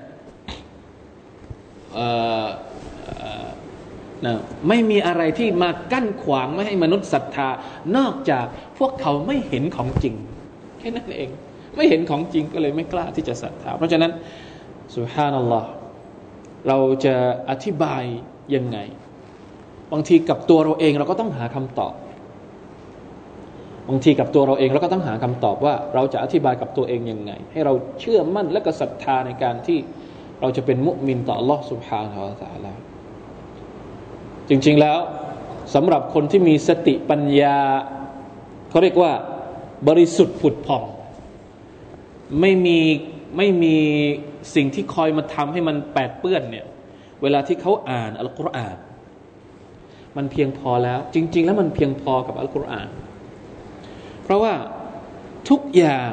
[4.26, 4.34] นะ
[4.68, 7.48] ไม่มีอะไรที่มากั้นขวางไม่ให้มนุษย์ศรัทธา
[7.96, 8.46] นอกจาก
[8.78, 10.14] พวกเขาไม่เห็นของจริง
[10.78, 11.30] แค่นั้นเอง
[11.76, 14.12] ไม่เห็นของจริงก็เลยไม่กล้าที่จะศรัทธา เพราะฉะนั้น
[14.96, 15.68] สุฮานัลลอฮ์
[16.68, 17.14] เราจะ
[17.50, 18.04] อธิบาย
[18.54, 18.78] ยังไง
[19.93, 21.93] บางทีกับตัวเราเองเราก็ต้องหาคำตอบ
[23.89, 29.79] บางทีกับตัวเราเองเราก็ต้องหาคำตอบว่า เราจะอธิบายกับตัวเองยังไง ให้เราเชื่อมั่นและก็ศรัทธาในการที่
[30.41, 32.73] เราจะเป็นมุมินต่อ Allah سبحانه และ تعالى
[34.49, 34.99] จริง ๆแล้ว
[35.73, 37.57] สำหรับคนที่มีสติปัญญา
[38.69, 39.11] เขาเรียกว่า
[39.87, 40.83] บริสุทธิ์ผุดผ่อง
[42.41, 42.79] ไม่มี
[43.37, 43.77] ไม่มี
[44.55, 46.65] สิ่งที่คอยมาทำให้มันแปดเปื้อนเนี่ย
[47.21, 48.77] เวลาที่เขาอ่านอัลกุรอาน
[50.16, 52.88] มันเพียงพอแล้ว จริง ๆ แล้วมันเพียงพอกับอัลกุรอาน
[54.22, 54.52] เพราะว่า
[55.48, 56.12] ทุกอย่าง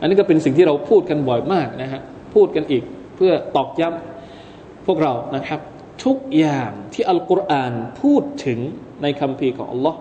[0.00, 2.00] อันนี้ก็เป็นสิ่งที่เราพูดกันบ่อยมากนะฮะ
[2.34, 2.82] พูดกันอีก
[3.16, 5.60] เพื่อตอกย้ำพวกเรานะครับ
[6.04, 8.58] ทุกอย่างที่อัลกุรอานพูดถึง
[9.02, 9.98] ในคำพีของอัลลอฮ์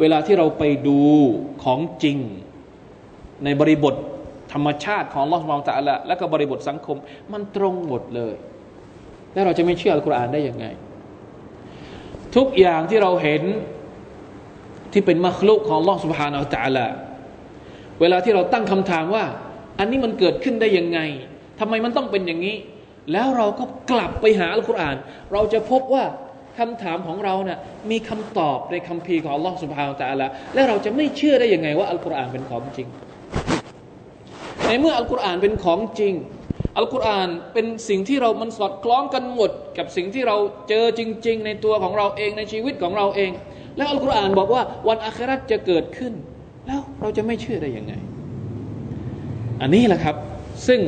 [0.00, 1.00] เวลาที่เราไปดู
[1.64, 2.18] ของจริง
[3.44, 3.94] ในบริบท
[4.52, 6.96] ธรรมชาติของอัลลอฮ์มองตะละและก็บริบทสังคม
[7.32, 8.34] มันตรงหมดเลย
[9.32, 10.66] แล้วเราจะไม่เชื่ออัลกุรอานได้ยังไง
[12.36, 13.42] ทุกอย่างที่เราเห็น
[14.92, 16.90] ที่เป็นมรคลุกของลอสุภานาอัลลอฮ
[18.00, 19.24] เวลาที่เราตั้งคำถามว่า
[19.78, 20.98] อันนี้มันเกิดขึ้นได้ยังไง
[21.60, 22.56] ทำไมมันต้องเป็นอย่างนี้
[23.12, 24.96] แล้วเราก็กลับไปหาอัลกุรอาน
[25.32, 26.04] เราจะพบว่า
[26.58, 27.58] คำถามของเราเนะ่ย
[27.90, 32.88] มีคำตอบในคัมภีร์ของอัลลอฮฺสุบฮานาอัลลอฮและเราจะไม่เชื่อได้ยังไงว่าอัลกุรอานเป็นของจริง
[34.66, 36.14] ในเมื่ออัลกุรอานเป็นของจริง
[36.76, 40.36] อัลกุรอานเป็นสิ่งที่เรามันสอดคล้องกันหมด กับสิ่งที่เรา
[40.68, 43.30] เจอจริง ๆ ในตัวของเราเองในชีวิตของเราเอง
[43.76, 46.12] แล้วอัลกุรอานบอกว่าวันอาคราตจะเกิดขึ้น
[46.66, 47.92] แล้วเราจะไม่เชื่อได้ยังไง
[49.60, 50.16] อันนี้แหละครับ
[50.66, 50.80] ซึ่ง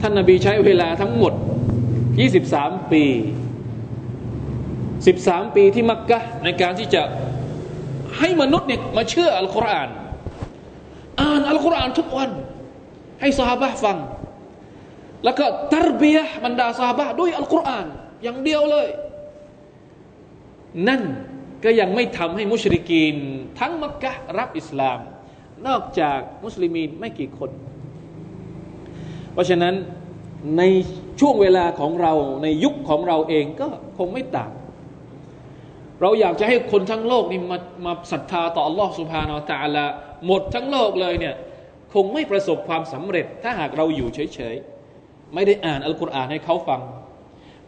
[0.00, 1.32] ท่านนาบีใช้เวลาทั้งหมด
[2.12, 3.04] 23 ปี
[4.64, 7.02] 13 ปีที่มักกะในการที่จะ
[8.18, 9.88] ให้มนุษย์เนี่ยมาเชื่ออัลกุรอาน
[11.20, 12.30] อ่านอัลกุรอานทุกวัน
[13.20, 13.96] ให้สหายฟัง
[15.24, 17.86] แล้วก็ตรเบียบรรดาซาบะด้วยอัลกุรอาน
[18.22, 18.88] อย่างเดียวเลย
[20.88, 21.02] นั่น
[21.64, 23.16] ก็ยังไม่ทำให้มุชริกีน
[23.58, 24.98] ทั้งมักกะรับอิสลาม
[25.66, 27.50] นอกจากมุสลิมีนไม่กี่คน
[29.32, 29.74] เพราะฉะนั้น
[30.58, 30.62] ใน
[31.20, 34.52] ช่วงเวลาของเราในยุคของเราเองก็คงไม่ต่าง
[36.00, 39.84] เราอยากจะให้คนทั้งโลกนี่มามาศรัทธาต่ออัลลอฮ์สุภานาตาลา
[40.26, 41.34] หมดทั้งโลกเลยเนี่ย
[41.94, 44.77] คงไม่ประสบความสำเร็จถ้าหากเราอยู่เฉยๆ
[45.34, 46.80] ไม่ได้อ่านอัลกุรอานให้เขาฟัง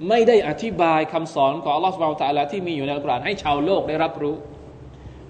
[0.08, 4.36] ไม่ได้อธิบายคำสอนของอัลลอฮฺสุบไบร์ตะลาที่มีอยู่ในอัลกุรอานให้ชาวโลกได้รับรู้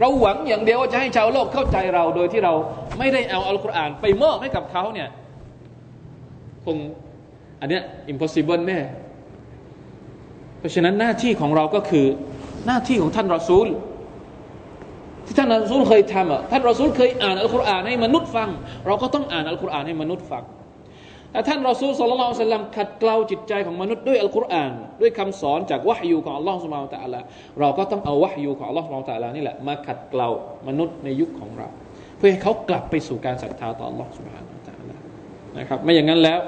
[0.01, 2.55] เราหวังอย่างเดียวว่าจะให้ชาวโลกเข้าใจเราโดยที่เรา
[2.99, 5.09] ไม่ได้เอาอัลกุรอานไปมอบให้กับเขาเนี่ย
[6.64, 6.77] คง
[7.61, 8.81] อันเนี้ย impossible แน่
[10.59, 12.07] เพราะฉะนั้นหน้าที่ของเราก็คือ
[12.66, 13.66] หน้าที่ของท่านรอซูล
[15.27, 18.49] ที่ท่านรอซูลเคยทำอะท่านรอซูลเคยอ่านอัลกุรอานให้มนุษย์ฟัง
[18.87, 20.45] เราก็ต้องอ่านอัลกุรอานให้มนุษย์ฟัง
[21.49, 27.21] ท่านรอซูลสุลลัลสลัมขัดเกลาจิตใจของมนุษย์ด้วยอัลกุรอานด้วยคำสอนจากวะฮยูของอัลลอฮฺสุบฮานตะอัลา
[27.61, 30.29] เราก็ต้องเอาวะฮยูของอัลลอฮฺสุบฮานตะอัลานี่แหละมาขัดเกลา
[30.69, 31.69] มนุษย์ในยุคของเรา
[32.16, 34.97] เพื่อให้เขากลับไปสู่การศรัทธาต่ออัลลอฮฺสุบฮานตะอัลา
[35.59, 36.38] นะครับไม่อย่างนั้นแล้ว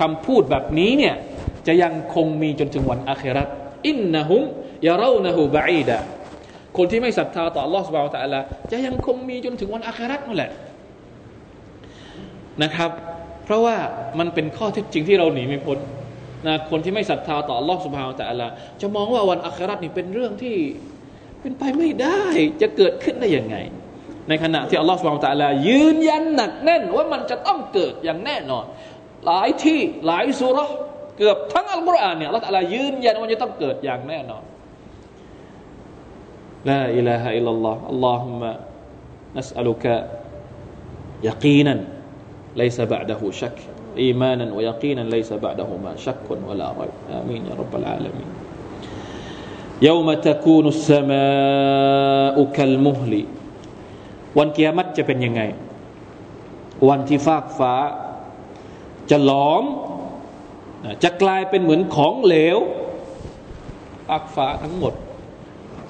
[0.00, 1.14] คำพูดแบบนี้เนี่ย
[1.66, 3.48] จะยังคงมีจนถึงวันอาคราต
[3.88, 4.42] อินนะฮุม
[4.86, 5.98] ยาเรานะฮูบะอีดะ
[6.76, 10.50] คนที่ไม่ศรัทธาต่ออัลลอฮฺสุบฮานตะอัลาจะยังคงมีจนถึงวันอาคราตนั่นแหละ
[12.62, 12.90] นะครับ
[13.44, 13.76] เพราะว่า
[14.18, 15.78] มันเป็นข้อเท็จจริงที่เราหนีไม่พ้น
[16.46, 18.48] นะคนที่ไม่ศรัทธาต่อลอกสุภาวแต่ละ
[18.80, 20.56] จะมองว่าวันอัคราตนี่เป็นเรื่องที่
[21.40, 22.22] เป็นไปไม่ได้
[22.62, 23.56] จะเกิดขึ้นได้ยังไง
[24.28, 28.64] ในขณะที่อัลลอฮฺสุภฮานตะลายืนยันหนักแน่นว่ามันจะต้องเกิดอย่างแน่นอน
[29.26, 30.58] หลายที่หลายสุร
[31.18, 34.44] เกือบทั้งอัลกุรอานเนี่ยอัลลอตะลายืนยันว่าจะต้องเกิดอย่างแน่นอน
[36.68, 38.52] ลาอิลาฮะอิลลัลลอฮ์อัลลอฮุมะ
[39.38, 39.96] นัสอัลุกะ
[41.28, 41.78] ยะกีนัน
[42.55, 43.57] ليس بعده شك
[43.97, 48.29] إيمانا ويقينا ليس بعدهما شك ولا ريب آمين يا رب العالمين
[49.81, 53.13] يوم تكون السماء كالمهل
[54.37, 55.41] วันเกียรติจะเป็นยังไง
[56.89, 57.73] วันที่ฟากฟ้า
[59.09, 59.63] จะหลอม
[61.03, 62.57] จะกลายเป็นเหมือนของเหลว
[64.07, 64.93] ฟากฟ้าทั้งหมด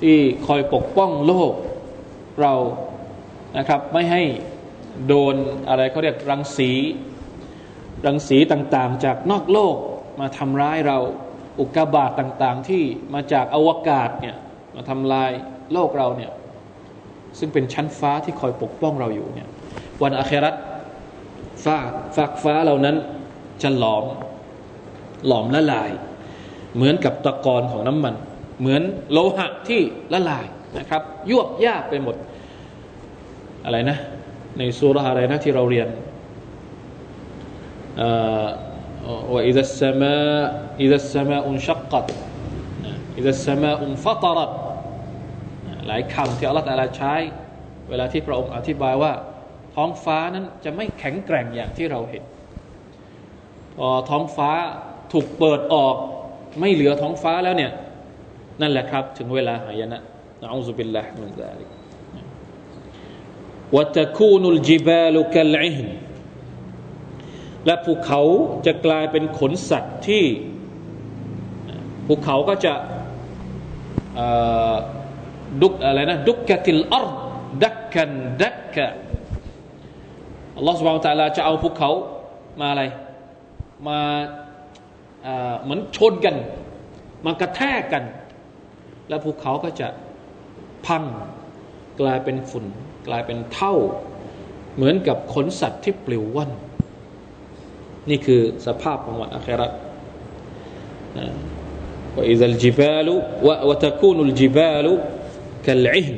[0.02, 0.18] ที่
[0.48, 1.54] คอยปกป้องโลก
[2.42, 2.54] เรา
[3.58, 4.24] นะครับ ไม่ให้
[5.07, 5.35] โดน
[5.69, 6.71] อะไรเขาเรียกรังสี
[8.07, 9.77] รังสีต่างๆ จากนอกโลก
[10.21, 10.99] มาทำร้ายเรา
[11.61, 12.83] อุกกาบาตต่างๆ ที่
[13.15, 14.37] มาจากอวกาศเนี่ย
[14.75, 15.31] มาทำลาย
[15.73, 16.31] โลกเราเนี่ย
[17.39, 19.49] ซึ่งเป็นชั้นฟ้าที่คอยปกป้องเราอยู่เนี่ย
[20.03, 20.55] วันอาครัต
[21.65, 21.79] ฟ้า
[22.17, 22.97] ฟากฟ้าเหล่านั้น
[23.63, 24.05] จะหลอม
[25.27, 25.91] หลอมละลาย
[26.75, 28.15] เหมือนกับตะกอนของน้ำมัน
[28.61, 29.81] เหมือนโลหะที่
[30.13, 30.47] ละลาย
[30.79, 32.17] นะครับยวบยากไปหมด
[33.65, 33.99] อะไรนะ
[34.59, 35.89] ในสุรอะไรนะที่เราเรียน
[39.33, 40.17] ว่าอิดัสสมา
[40.83, 42.07] อิดัสสมาอุนชักกัด
[43.19, 44.51] อิดัสสมาอุนฟัตรัด
[45.87, 47.15] หลายคำที่อัลลอฮฺใช้
[47.89, 49.13] เวลาที่พระองค์อธิบายว่า
[49.77, 52.25] ท้องฟ้านั้นจะไม่แข็งแกร่งอย่างที่เราเห็น
[53.77, 54.51] พอท้องฟ้า
[55.13, 55.97] ถูกเปิดออก
[56.61, 57.73] ไม่เหลือท้องฟ้าแล้วเนี่ย
[58.61, 59.99] นั่นแหละครับ ถึงเวลาหายนะ
[60.41, 61.82] นะอัลลอฮฺบิลลาฮ์มินซาลิก
[63.77, 65.89] วะตะคูนุลจิบาลุกัลอิฮน
[67.67, 68.21] และภูเขา
[68.67, 70.25] จะกลายเป็นขนสัตว์ที่
[72.07, 72.75] ภูเขาก็จะ
[75.63, 77.07] ดุกอะไรนะดุกกะติลอัร
[77.63, 78.11] ดักกัน
[78.43, 78.87] ดักกะ
[80.57, 81.91] อัลลอฮฺสุบานตะลาจะเอาภูเขา
[82.61, 82.83] มาอะไร
[83.87, 83.99] มา
[85.63, 86.37] เหมือนชนกัน
[87.25, 88.05] มากระแทกกัน
[89.09, 89.89] แล้วภูเขาก็จะ
[90.87, 91.03] พัง
[92.01, 92.65] กลายเป็นฝุ่น
[93.07, 93.75] กลายเป็นเท่า
[94.77, 96.51] เหมือนกับขนสัตว์ที่ปลิวว่อน
[98.11, 99.69] นี่คือสภาพของวันอัครา
[102.17, 103.15] ว่าอิซัลจิบาลุ
[103.47, 104.93] วะวะตะคูนุลจิบาลุ
[105.67, 106.17] กัลอิฮน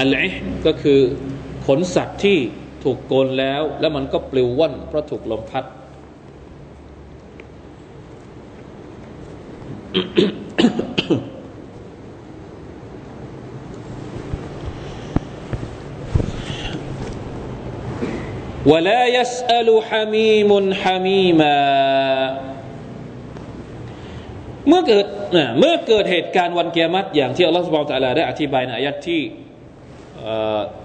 [0.00, 1.00] อัลอิฮนก็คือ
[1.66, 2.38] ขนสัตว์ที่
[2.82, 5.64] ถูกโกนแล้ว แล้วมันก็ปลิวว่อนเพราะถูกลมพัด
[18.71, 20.51] ولا يسأل حميم
[20.83, 21.59] حميما
[24.67, 25.05] เมื่อเกิด
[25.59, 29.21] เมื่อเกิดเหตุการณ์วันเกียรติอย่างที่อัลลอฮฺสุบไบร์ตะลาได้อธิบายในอายะที่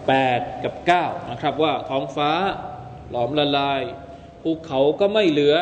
[0.06, 2.30] แปดกับเก้านะครับว่าท้องฟ้า
[3.10, 3.82] หลอมละลาย
[4.42, 5.54] ภูเขาก็ไม่เหลือ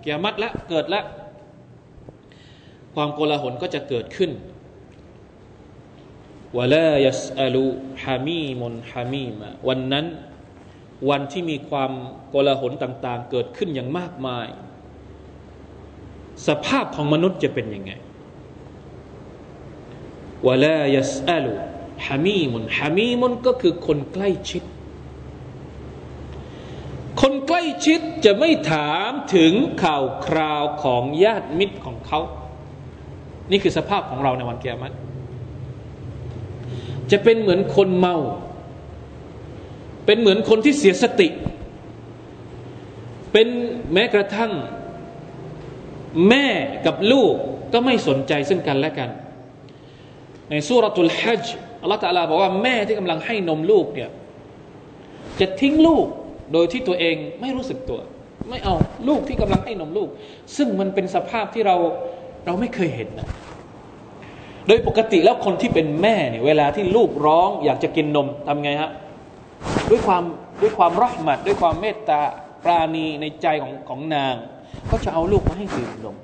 [0.00, 1.04] เกียรติแล้วเกิดแล้ว
[2.94, 4.30] ความโกลาหลก็จะเกิดขึ้น
[6.56, 7.64] วะลายัสอัลู
[8.04, 10.06] ฮามีมุนฮามีมาวันนั้น
[11.09, 11.91] วันที่มีความ
[12.29, 14.47] โกลาหลต่าง ๆ เกิดขึ้นอย่างมากมาย
[16.47, 17.91] สภาพของมนุษย์จะเป็นยังไง
[20.47, 21.53] วลายัสอัลู
[22.05, 24.63] ฮามีมุนฮามีมุนก็คือคนใกล้ชิด
[27.21, 32.19] คนใกล้ชิดจะไม่ถามถึงข่าวคราวของญาติมิตรของเขา
[33.51, 34.93] นี่คือสภาพของเราในวันเกียรติ
[37.11, 38.15] จะเป็นเหมือนคนเมา
[40.05, 41.27] เป็นเหมือนคนที่เสียสติ
[43.31, 43.47] เป็น
[43.93, 44.51] แม้กระทั่ง
[46.29, 46.47] แม่
[46.85, 47.33] กับลูก
[47.73, 49.09] ก็ไม่สนใจซึ่งกันและกัน
[50.49, 51.45] ในสุรตุลฮัจ
[51.81, 54.09] อัลลอฮฺตาลาบอกว่าแม่ที่กำลังให้นมลูกเนี่ย
[55.39, 56.05] จะทิ้งลูก
[56.53, 57.99] โดยที่ตัวเองไม่รู้สึกตัว
[58.49, 58.75] ไม่เอา
[59.07, 60.09] ลูกที่กำลังให้นมลูก
[60.57, 61.75] ซึ่งมันเป็นสภาพที่เรา
[62.45, 63.27] เราไม่เคยเห็นนะ
[64.67, 68.91] โดยปกติแล้วคนที่เป็นแม่เนี่ยเวลาที่ลูกร้องอยากจะกินนมทำไงฮะ
[69.89, 70.23] ด้วยความ
[70.61, 72.21] ด้วยความรักมัดด้วยความเมตตา
[72.63, 74.35] ปราณีในใจของของนาง
[74.89, 76.15] ก็จะเอาลูกมาให้ดื่มนม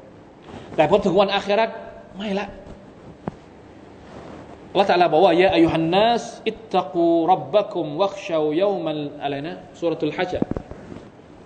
[0.76, 1.70] แต่พอถึงวันอาคราต
[2.18, 2.48] ไม่ละ
[4.74, 10.34] ลลอฮฺตาลาบอกว่ายาอายุฮันนัสอิตตะกูรับบะคุมวักชาวเยามันอะไรนะสุรทูลฮัจ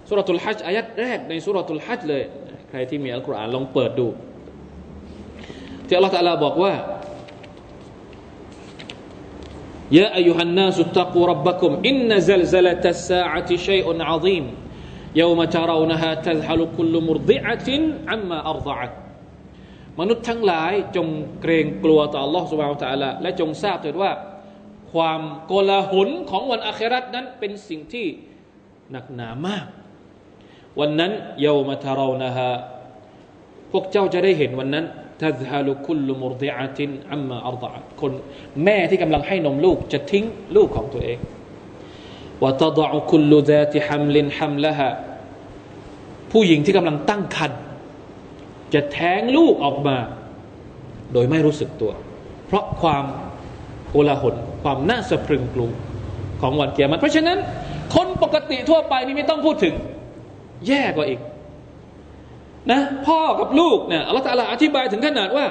[0.10, 2.24] สุรทูลฮัจอายัดแรกในสุรทูลฮัจเลย
[2.70, 4.08] ใครที่มีอัลกุรอานลองเปิดดู
[5.88, 6.72] ที่อัลลอฮฺตาลาบอกว่า
[9.99, 14.45] يا أيها الناس اتقوا ربكم إن زلزلة الساعة شيء عظيم
[15.17, 17.69] يوم ترونها تذهل كل مرضعة
[18.09, 18.95] عما أرضعت
[20.01, 21.09] มนุษย์ทั้งหลายจง
[21.43, 24.12] เกรงกลัวต่อ Allah سبحانه และ تعالى และจงทราบเถิดว่า
[24.93, 28.07] ความโกลาหลของวันอาคราตนั้นเป็นสิ่งที่
[28.91, 29.67] หนักหนามาก
[30.81, 32.53] วันนั้นเยาวมาทารานะฮะ
[33.73, 34.87] พวกเจ้าจะได้เห็นวันนั้น
[35.21, 37.69] ทัซฮาลุคุลมุรดิอาตินอัมมาอัลตะ
[38.02, 38.12] คน
[38.63, 41.17] แม่ที่กำลังให้นมลูกจะทิ้งลูกของตัวเอง
[42.43, 44.89] วะตดะคุลลุดาติฮัมลินฮัมละฮะ
[46.32, 47.62] ผู้หญิงที่กำลังตั้งครรภ์
[48.73, 49.97] จะแท้งลูกออกมา
[51.13, 51.91] โดยไม่รู้สึกตัว
[52.47, 53.06] เพราะความ
[53.89, 55.71] โกลาหลความน่าสะพรึงกลัว
[56.41, 57.38] ของวันเกียรติเพราะฉะนั้น
[57.95, 59.76] คนปกติทั่วไปนี่ไม่ต้องพูดถึง
[60.67, 61.19] แย่กว่าอีก
[62.71, 65.47] นะพ่อกับลูกเนี่ยอัลลอฮฺตาลาอธิบายถึงขนาดว่า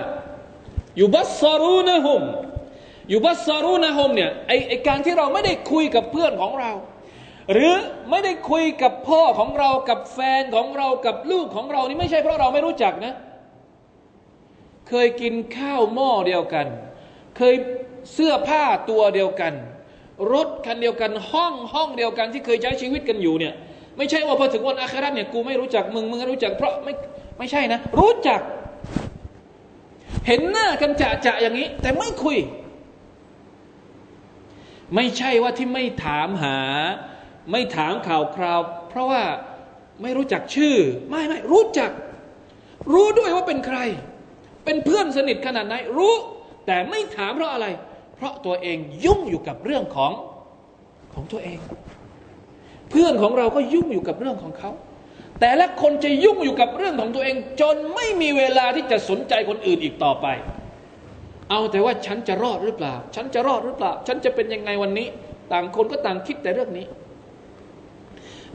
[0.96, 2.22] อยู่บัสซารูนะฮุม
[3.08, 6.72] อยู่บัสซารูนะฮุมเนี่ยไอไอการที่เราไม่ได้คุยกับเพื่อนของเรา
[7.52, 7.74] หรือ
[8.10, 13.14] ไม่ได้คุยกับพ่อของเรากับแฟนของเรากับลูกของเรานี่ไม่ใช่เพราะเราไม่รู้จักนะ
[14.88, 16.66] เคยกินข้าวหม้อเดียวกัน
[17.36, 17.54] เคย
[18.12, 19.54] เสื้อผ้าตัวเดียวกัน
[20.32, 23.54] รถคันเดียวกันห้องห้องเดียวกันที่เคยใช้ชีวิตกันอยู่เนี่ย
[23.96, 26.92] ไม่ใช่ว่าพอถึงวันอาคราเนี่ยกูไม่รู้จักมึงมึงรู้จักเพราะไม่
[27.38, 28.40] ไม่ใช่นะ รู้จัก
[30.26, 32.38] เห็นหน้ากันจะจะอย่างนี้ แต่ไม่คุย
[34.94, 36.58] ไม่ใช่ว่าที่ไม่ถามหา
[37.50, 39.22] ไม่ถามข่าวคราว เพราะว่า
[40.02, 40.76] ไม่รู้จักชื่อ
[41.08, 41.90] ไม่ไม่รู้จัก
[42.92, 43.78] รู้ด้วยว่าเป็นใคร
[44.64, 46.14] เป็นเพื่อนสนิทขนาดไหนรู้
[46.66, 47.66] แต่ไม่ถามเพราะอะไร
[48.16, 50.12] เพราะตัวเองยุ่งอยู่กับเรื่องของ
[51.14, 51.58] ของตัวเอง
[52.92, 54.70] เพื่อนของเราก็ยุ่งอยู่กับเรื่องของเขา
[55.40, 60.26] แต่ละคนจะยุ่งอยู่กับเรื่องของตัวเอง จนไม่มีเวลาที่จะสนใจคนอื่นอีกต่อไป
[61.50, 65.08] เอาแต่ว่าฉันจะรอดหรือเปล่า ฉันจะรอดหรือเปล่า ฉันจะเป็นยังไงวันนี้
[65.52, 66.86] ต่างคนก็ต่างคิดแต่เรื่องนี้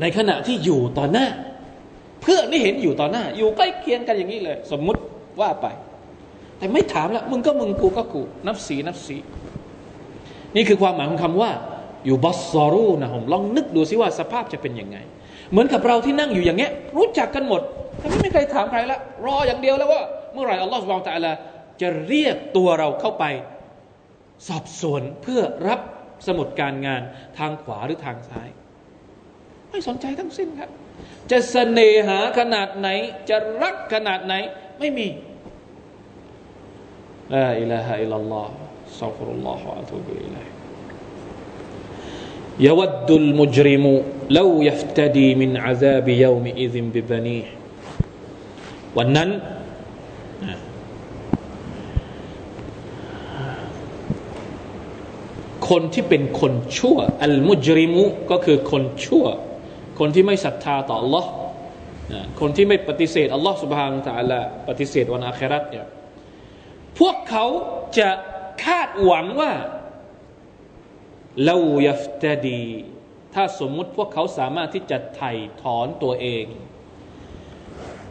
[0.01, 1.27] ในขณะที่อยู่ต่อหน้า
[2.21, 5.01] เพื่อนนี่เห็นอยู่ต่อหน้า อยู่ใกล้เคียงกันอย่างนี้เลย สมมุติ
[5.41, 5.67] ว่าไป
[6.57, 9.17] แต่ไม่ถามแล้วมึงก็มึงกูก็กูนับสีนับสี
[10.55, 11.51] นี่คือความหมายของคำว่า
[12.07, 14.97] อยู่บัสซอรูนะผมลองนึกดูซิว่าสภาพจะเป็นยังไง
[15.51, 17.61] เหมือนกับเราที่นั่งอยู่อย่างเงี้ย รู้จักกันหมด
[17.99, 20.01] แต่ไม่มีใครถามใครละรออย่างเดียวแล้วว่า
[20.33, 21.31] เมื่อไหร่อัลลอฮฺสุบานตะลา
[21.81, 23.25] จะเรียกตัวเราเข้าไป
[24.47, 25.81] สอบสวนเพื่อรับ
[26.27, 27.01] สมุดการงาน
[27.37, 28.49] ทางขวาหรือทางซ้าย
[29.69, 30.69] ไม่สนใจทั้งสิ้นครับ
[31.31, 32.89] จะเสน่หาขนาดไหน
[33.29, 34.33] จะรักขนาดไหน
[34.79, 35.07] ไม่มี
[37.33, 38.53] ลาอิลาฮะอิลลัลลอฮ์
[38.99, 40.56] สัฟรุลลอฮฺอะตุบุอิลัย
[42.60, 43.84] يود المجرم
[44.30, 47.46] لو يفتدي من عذاب يومئذ ببنيه
[48.98, 49.30] วันนั้น
[55.68, 59.26] คนที่เป็นคนชั่วอัลมุจริมุก็คือคนชั่ว
[59.98, 61.24] คนที่ไม่ศรัทธาต่อ Allah
[62.40, 65.86] คนที่ไม่ปฏิเสธ Allah سبحانه และ تعالى ปฏิเสธวันอาคราตเนี่ย
[66.98, 67.46] พวกเขา
[67.98, 68.08] จะ
[68.64, 69.52] คาดหวังว่า
[71.49, 72.67] ลายัฟตดี
[73.33, 76.45] ถ้าสมมุติพวกเขาสามารถที่จะไถ่ถอนตัวเอง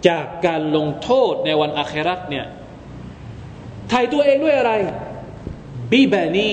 [0.08, 2.46] จากการลงโทษในวันอาคราตเนี่ย
[3.90, 4.72] ไถ่ตัวเองด้วยอะไร
[5.90, 6.52] บีบานี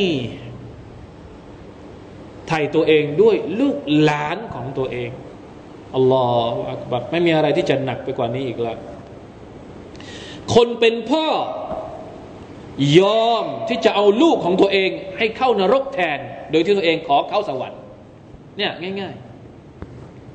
[2.47, 5.09] ไถ่ตัวเองด้วยลูกหลานของตัวเอง
[5.95, 8.77] อัลลอฮฺอักบัรไม่มีอะไรที่จะหนักไปกว่านี้อีกแล้ว
[10.55, 11.25] คนเป็นพ่อ
[12.99, 16.19] ยอมที่จะเอาลูกของตัวเองให้เข้านรกแทน
[16.51, 17.79] โดยที่ตัวเองขอเข้าสวรรค์
[18.57, 19.13] เนี่ยง่าย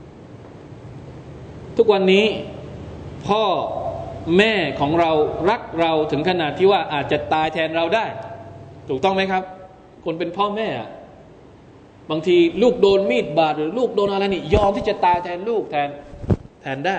[0.09, 2.27] ๆ ทุกวันนี้
[3.29, 3.43] พ่อ
[4.39, 5.11] แม่ของเรา
[5.51, 8.07] รักเราถึงขนาดที่ว่าอาจจะตายแทนเราได้
[8.89, 9.43] ถูกต้องไหมครับ
[10.05, 10.69] คนเป็นพ่อแม่
[12.11, 15.89] บางทีลูกโดนมีดบาดหรือลูกโดนอะไรนี่ยอมที่จะตายแทนลูกแทน
[16.63, 16.99] แทนได้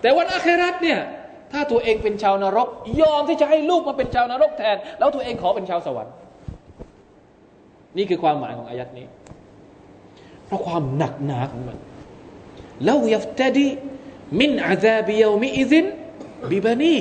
[0.00, 1.00] แต่วันอาคราตเนี่ย
[1.54, 2.68] ถ้าตัวเองเป็นชาวนรก
[3.00, 6.14] ยอมที่จะให้ลูกมาเป็นชาวนรกแทน แล้วตัวเองขอเป็นชาวสวรรค์
[7.96, 9.06] นี่คือความหมายของอายัดนี้
[10.46, 11.78] เพราะความหนักหนาของมัน
[12.84, 16.94] لو يفتدي من عذاب يومئذ ببنيه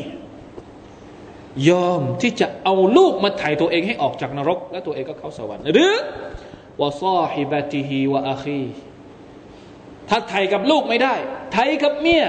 [1.70, 5.94] ยอมที่จะเอาลูกมาถ่ายตัวเองให้ออกจากนรก แล้วตัวเองก็เข้าสวรรค์หรือ
[6.82, 8.64] وصاحبته وأخيه
[10.10, 11.14] ถ้าไถ่กับลูกไม่ได้
[11.54, 12.26] ไถ่กับเมีย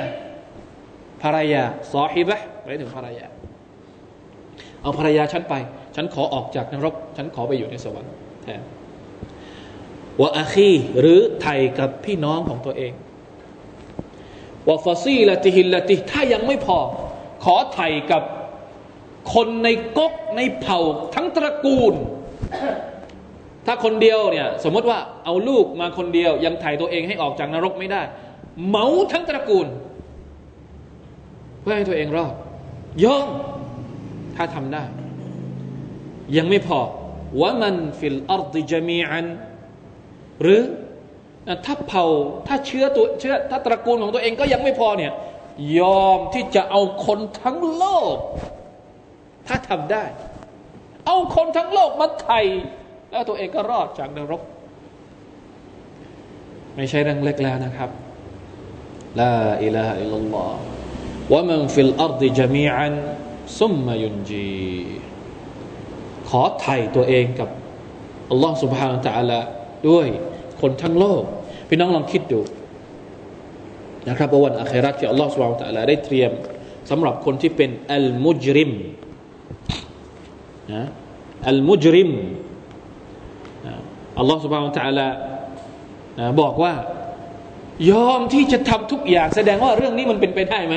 [1.24, 1.62] ภรรยา
[1.92, 3.26] صاحبة หมายถึงภรรยา
[4.82, 5.54] เอาภรรยาฉันไป
[5.96, 8.12] ฉันขอออกจากนรก ฉันขอไปอยู่ในสวรรค์
[8.42, 8.60] แทน
[10.20, 12.92] วะอาคีหรือไทยกับพี่น้องของตัวเอง
[14.68, 16.78] วะฟาซีละติฮิละติถ้ายังไม่พอ
[17.44, 18.22] ขอไทยกับ
[19.34, 19.68] คนใน
[19.98, 20.78] ก๊กในเผ่า
[21.14, 21.94] ทั้งตระกูล
[23.66, 28.02] ถ้าคนเดียวเนี่ยสมมติว่าเอาลูกมาคนเดียว ยังไถ่ตัวเองให้ออกจากนรกไม่ได้
[28.68, 29.66] เหมาทั้งตระกูล
[31.64, 32.34] เพื่อให้ตัวเองรอด
[33.04, 33.28] ยอม
[34.36, 34.84] ถ้าทำได้
[36.36, 36.80] ยังไม่พอ
[37.40, 39.26] ว่ามันฟิลอัรดิจมีอัน
[40.42, 40.60] หรือ
[41.64, 42.04] ถ้าเผา
[42.46, 45.12] ถ้าเชื้อตัวเชื้อถ้าตระกูลของตัวเองก็ยังไม่พอเนี่ย
[45.78, 47.84] ยอมที่จะเอาคนทั้งโล
[48.14, 48.16] ก
[49.46, 50.04] ถ้าทำได้
[51.06, 52.40] เอาคนทั้งโลกมาไถ่
[53.10, 54.42] แล้วตัวเองก็รอดจากนรก
[56.76, 57.90] ไม่ใช่เรื่องเล็กแล้วนะครับ
[59.20, 59.32] ลา
[59.64, 64.48] إله إلا الله ومن في الأرض جميعا ثم ينجيه
[66.28, 67.48] ขอไถ่ตัวเองกับ
[68.30, 69.40] อัลลอฮ์سبحانه وتعالى
[69.88, 70.06] ด้วย
[70.60, 71.22] คนทั้งโลก
[71.68, 72.40] พี่น้องลองคิดดู
[74.08, 76.30] นะครับว่าวัน آخرة ที่อัลลอฮ์ سبحانه وتعالى ได้เตรียม
[76.90, 78.72] สำหรับคนที่เป็นالمجرم
[80.72, 80.82] นะ
[81.48, 82.11] المجرم
[84.18, 85.07] อัลลอฮ์ سبحانه وتعالى
[86.40, 86.72] บอกว่า
[87.90, 90.76] ยอมที่จะทำทุกอย่างแสดงว่าเรื่องนี้มันเป็นไปได้ไหม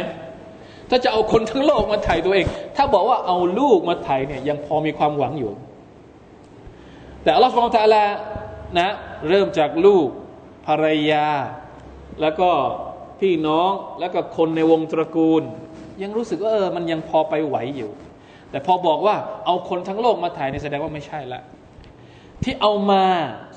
[0.89, 5.51] ถ้าจะเอาคนทั้งโลกมาไถ่ตัวเอง ถ้าบอกว่าเอาลูกมาไถ่เนี่ยยังพอมีความหวังอยู่
[7.23, 8.03] แต่อัลลอฮฺสุบไบร์ตะลา
[8.79, 8.89] นะ
[9.29, 10.07] เริ่มจากลูก
[10.67, 11.27] ภรรยา
[12.21, 12.49] แล้วก็
[13.19, 15.43] พี่น้องแล้วก็คนในวงตระกูล
[16.01, 17.91] ยังรู้สึกว่าเออมันยังพอไปไหวอยู่
[18.51, 19.15] แต่พอบอกว่า
[19.45, 21.41] เอาคนทั้งโลกมาถ่ายในแสดงว่าไม่ใช่ละ
[22.43, 23.05] ที่เอามา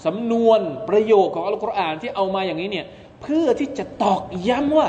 [0.06, 2.86] สำนวนประโยคของอัลกุรอานที่เอามาอย่างนี้เนี่ย
[3.22, 4.88] เพื่อที่จะตอกย้ำว่า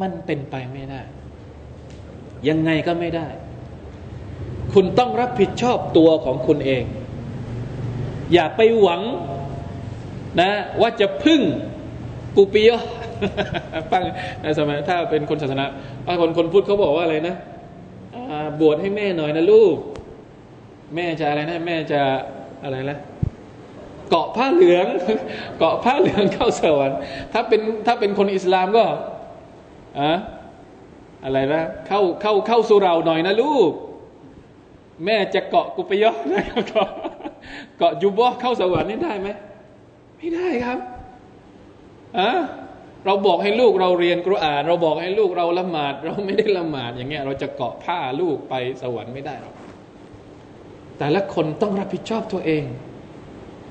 [0.00, 1.02] มันเป็นไปไม่ได้
[2.48, 3.28] ยังไงก็ไม่ได้
[4.74, 6.84] คุณต้องรับผิดชอบตัวของคุณเอง
[8.32, 9.02] อย่าไปหวัง
[10.40, 11.40] นะ ว่าจะพึ่ง
[12.36, 12.72] กูปีย
[13.90, 14.02] ฟัง
[14.58, 15.64] สมัยถ้าเป็นคนศาสนา
[16.06, 17.36] บางคนคนพูดเขาบอกว่าอะไรนะ
[18.60, 19.76] บวชให้แม่หน่อยนะลูก
[20.94, 22.00] แม่จะอะไรนะ แม่จะ
[22.64, 22.98] อะไรนะ
[24.10, 24.86] เกาะผ้าเหลือง
[25.58, 26.98] เกาะผ้าเหลืองเข้าสวรรค์
[27.32, 28.84] ถ้าเป็นถ้าเป็นคนอิสลามก็
[30.00, 30.12] อะ
[31.24, 33.70] อะไรนะเข้าเข้าเข้าสู่เราหน่อยนะลูก
[35.04, 36.88] แม่จะเกาะกุปยอนะเกาะ
[37.78, 39.28] เกาะยูบอเข้าสวรรค์นี่ได้ไหม
[40.16, 40.78] ไม่ได้ครับ
[42.18, 42.30] อะ
[43.06, 49.54] เราบอกให้ลูกเราเรียนกรุอาน เราบอกให้ลูกเราละหมาด เราไม่ได้ละหมาดอย่างเงี้ย เราจะเกาะผ้าลูกไปสวรรค์ไม่ได้หรอก
[50.98, 52.64] แต่ละคนต้องรับผิดชอบตัวเอง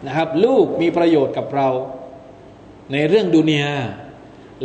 [0.05, 1.67] นะครับ ลูกมีประโยชน์กับเรา
[2.93, 3.73] ในเรื่องดุนยา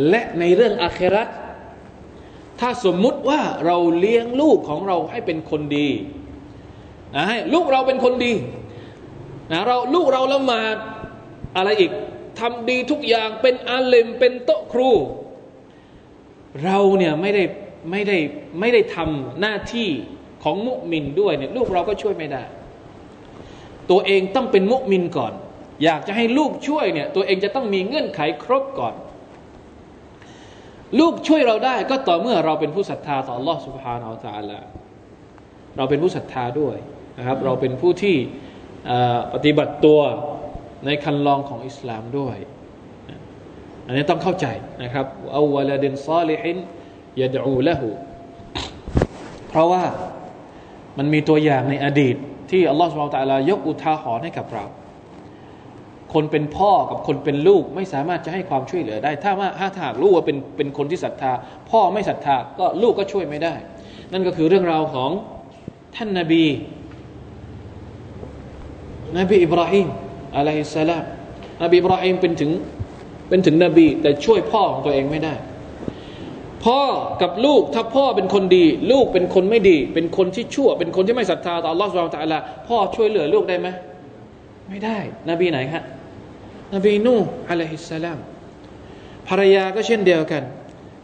[0.08, 1.28] และในเรื่องอาคราต
[2.60, 5.88] ถ้าสมมุติว่าเราเลี้ยงลูกของเราให้เป็นคนดี
[7.14, 8.32] นะให้ลูกเราเป็นคนดี
[9.52, 10.76] นะเราลูกเราละหมาด
[11.56, 11.92] อะไรอีก
[12.40, 14.90] ทำดีทุกอย่างเป็นอาเลมเป็นโต๊ะครู
[16.64, 17.42] เราเนี่ยไม่ได้
[17.90, 18.16] ไม่ได้
[18.60, 19.88] ไม่ได้ทำหน้าที่
[20.42, 22.42] ของมุมินด้วยเนี่ยลูกเราก็ช่วยไม่ได้
[23.90, 25.32] ตัวเองต้องเป็นมุมินก่อน
[25.84, 28.94] อยากจะให้ลูกช่วยเนี่ยตัวเองจะต้องมีเงื่อนไขครบก่อน
[30.99, 34.59] ลูกช่วยเราได้ก็ต่อเมื่อเราเป็นผู้ศรัทธาต่อ Allah سبحانه และ تعالى
[35.77, 36.75] เราเป็นผู้ศรัทธาด้วย
[37.17, 38.17] นะครับ เราเป็นผู้ที่
[39.33, 39.99] ปฏิบัติตัว
[40.85, 42.37] ในคันลองของอิสลามด้วย
[43.85, 44.47] อันนี้ต้องเข้าใจ
[44.83, 46.57] นะครับเอาวลาดินซาลิฮิน
[47.21, 47.89] ยาดูละหู
[49.49, 49.83] เพราะว่า
[50.97, 52.15] มันมีตัวอย่างในอดีต
[52.51, 54.65] ที่อัลลอฮฺสุบไบร์ตะลายกอุทาหรณ์ให้กับเรา
[56.14, 61.32] คนเป็นพ่อกับคนเป็นลูกไม่สามารถจะให้ความช่วยเหลือได้ ถ้าว่าถ้าถากลูกว่าเป็นเป็นคนที่ศรัทธา
[61.70, 63.54] พ่อไม่ศรัทธาก็ลูกก็ช่วยไม่ได้
[64.12, 65.10] นั่นก็คือเรื่องราวของ
[65.96, 66.44] ท่านนาบี
[69.18, 69.88] นบีอิบราฮิม
[70.36, 71.04] อะลัยฮิสสลาม
[71.62, 72.50] นบีอิบราฮิมเป็นถึง
[73.28, 75.34] เป็นถึงนบี แต่ช่วยพ่อของตัวเองไม่ได้
[76.64, 76.80] พ่อ
[77.22, 82.34] กับลูกถ้าพ่อเป็นคนดี ลูกเป็นคนไม่ดี เป็นคนที่ชั่ว เป็นคนที่ไม่ศรัทธาต่อลอสวบฮานตะอัลล
[82.68, 83.68] พ่อช่วยเหลือลูกได้ไหม
[84.68, 84.98] ไม่ได้
[85.30, 85.82] นบีไหนครับ
[86.74, 87.14] นบีนู
[87.50, 88.18] อะลัยฮิสสลาม
[89.28, 90.42] ภรรยาก็เช่นเดียวกัน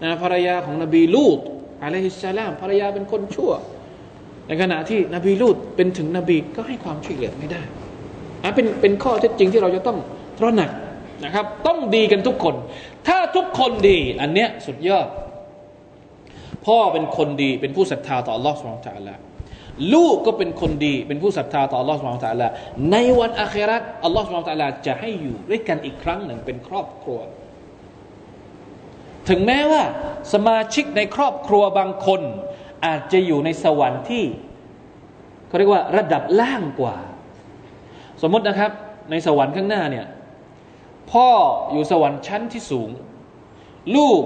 [0.03, 1.39] นะภรรยาของนบีลูต
[1.85, 3.53] อะลัยฮิสสลามภรรยาเป็นคนชั่ว
[4.47, 7.63] ในขณะที่นบีลูตเป็นถึงนบีก็ให้ความช่วยเหลือไม่ได้
[8.43, 9.99] อันเป็นเป็นข้อเท็จจริงที่เราจะต้อง
[10.39, 10.71] ตระหนัก
[11.25, 12.55] นะครับ ต้องดีกันทุกคน
[13.09, 15.07] ถ้าทุกคนดี อันเนี้ยสุดยอด
[16.67, 19.15] พ่อเป็นคนดีเป็นผู้ศรัทธาต่อ Allah สุบฮานตะลา
[19.95, 22.49] ลูกก็เป็นคนดี เป็นผู้ศรัทธาต่อ Allah สุบฮานตะลา
[22.93, 27.21] ในวันอาคราต Allah สุบฮานตะลาจะให้อยู่ด้วยกันอีกครั้งหนึ่งเป็นครอบครัว
[29.29, 29.83] ถึงแม้ว่า
[30.33, 32.21] สมาชิกในครอบครัวบางคน
[32.87, 34.25] อาจจะอยู่ในสวรรค์ที่
[35.49, 36.97] เขาเรียกว่าระดับล่างกว่า
[38.23, 38.71] สมมตินะครับ
[39.11, 40.07] ในสวรรค์ข้างหน้าเนี่ย
[41.13, 41.29] พ่อ
[41.73, 42.91] อยู่สวรรค์ชั้นที่สูง
[43.97, 44.23] ลูก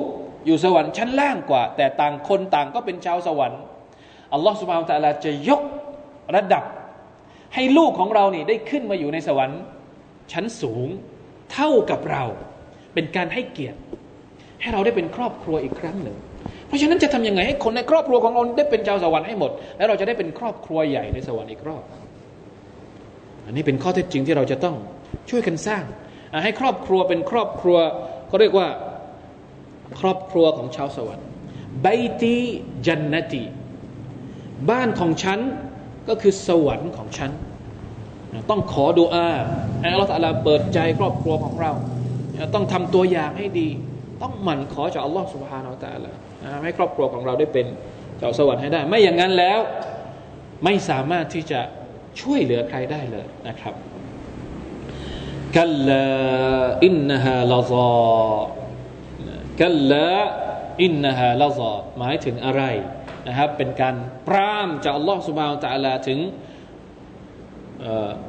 [0.47, 3.61] อยู่สวรรค์ชั้นล่างกว่า แต่ต่างคนต่างก็เป็นชาวสวรรค์
[4.33, 5.63] อัลลอฮฺสุบานตะลาจะยก
[6.37, 6.65] ระดับ
[7.55, 9.61] ให้ลูกของเรานี่ได้ขึ้นมาอยู่ในสวรรค์
[10.33, 10.89] ชั้นสูง
[11.53, 12.25] เท่ากับเรา
[12.95, 13.79] เป็นการให้เกียรติ
[14.61, 16.17] ให้เราได้เป็นครอบครัวอีกครั้งหนึ่ง
[16.67, 21.83] เพราะฉะนั้นจะทำยังไงให้คนในครอบครัวของเราได้เป็นชาวสวรรค์ให้หมด แล้วเราจะได้เป็นครอบครัวใหญ่ในสวรรค์อีกรอบ
[23.47, 24.77] อันนี้เป็นข้อเท็จจริงที่เราจะต้อง
[25.31, 25.85] ช่วยกันสร้าง
[26.45, 27.79] ให้ครอบครัวเป็นครอบครัว
[28.29, 28.69] เขาเรียกว่า
[30.01, 31.27] ครอบครัวของชาวสวรรค์
[31.83, 31.87] ไบ
[32.23, 32.37] ตี
[32.87, 33.45] จันนตี
[34.71, 35.39] บ้านของฉัน
[36.09, 37.31] ก็คือสวรรค์ของฉัน
[38.51, 39.31] ต้องขอดุอา
[39.81, 41.73] ให้อัลลอฮฺเปิดใจครอบครัวของเรา
[42.55, 43.69] ต้องทำตัวอย่างให้ดี
[44.23, 46.13] ต้องหมั่นขอจากอัลลอฮฺสุบฮานาอัลตะลา
[46.65, 47.67] ให้ครอบครัวของเราได้เป็น
[48.19, 49.59] เจ้าสวรรค์ให้ได้ ไม่อย่างนั้นแล้ว
[50.65, 51.61] ไม่สามารถที่จะ
[52.21, 53.75] ช่วยเหลือใครได้เลยนะครับ
[55.57, 56.07] กัลลา
[56.85, 58.41] อินนฮาลาซา
[59.61, 60.09] กัลลา
[60.85, 62.63] อินนฮาลาซาหมายถึงอะไร
[63.29, 63.95] นะครับเป็นการ
[64.29, 66.19] ปรามจากอัลลอฮฺสุบานตะลาถึง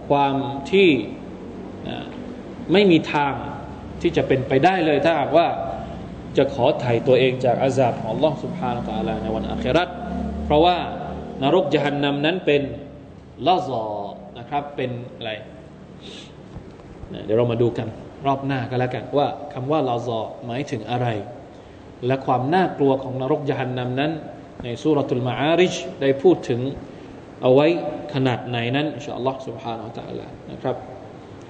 [0.10, 0.36] ความ
[0.72, 0.90] ที่
[2.72, 3.34] ไม่มีทาง
[4.02, 5.48] ที่จะเป็นไปได้เลยถ้าหากว่า
[6.38, 9.90] จะขอไถ่ตัวเองจากอาซาบของอัลลอฮฺสุบฮานตะลาในวันอาคราต
[10.46, 10.78] เพราะว่า
[11.44, 12.62] นรกจหันนำนั้นเป็น
[13.48, 13.86] ลาซอ
[14.38, 15.32] นะครับเป็นอะไร
[17.26, 17.88] เดี๋ยวเรามาดูกัน
[18.26, 21.08] รอบหน้าก็แล้วกันว่าคำว่าลาซอหมายถึงอะไร
[22.06, 24.12] และความน่ากลัวของนรกยานนำนั้น
[24.65, 26.61] ในสุรทูลมาอาริชได้พูดถึง
[27.43, 27.67] เอาไว้
[28.15, 30.77] ขนาดไหนนั้นอินชาอัลลอฮ์ سبحانه และ تعالى นะครับ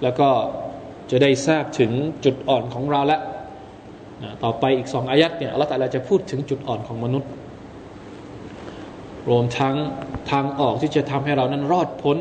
[0.03, 0.29] แล้วก็
[1.11, 1.93] จะได้ทราบถึง
[2.25, 3.21] จุดอ่อนของเราแล้ว
[4.45, 7.31] ต่อไปอีกสองอายัดเนี่ยอัลลอฮ์ตะลาจะพูดถึงจุดอ่อนของมนุษย์
[9.29, 9.77] รวมทั้ง
[10.31, 12.17] ทางออกที่จะทำให้เรานั้นรอดพ้น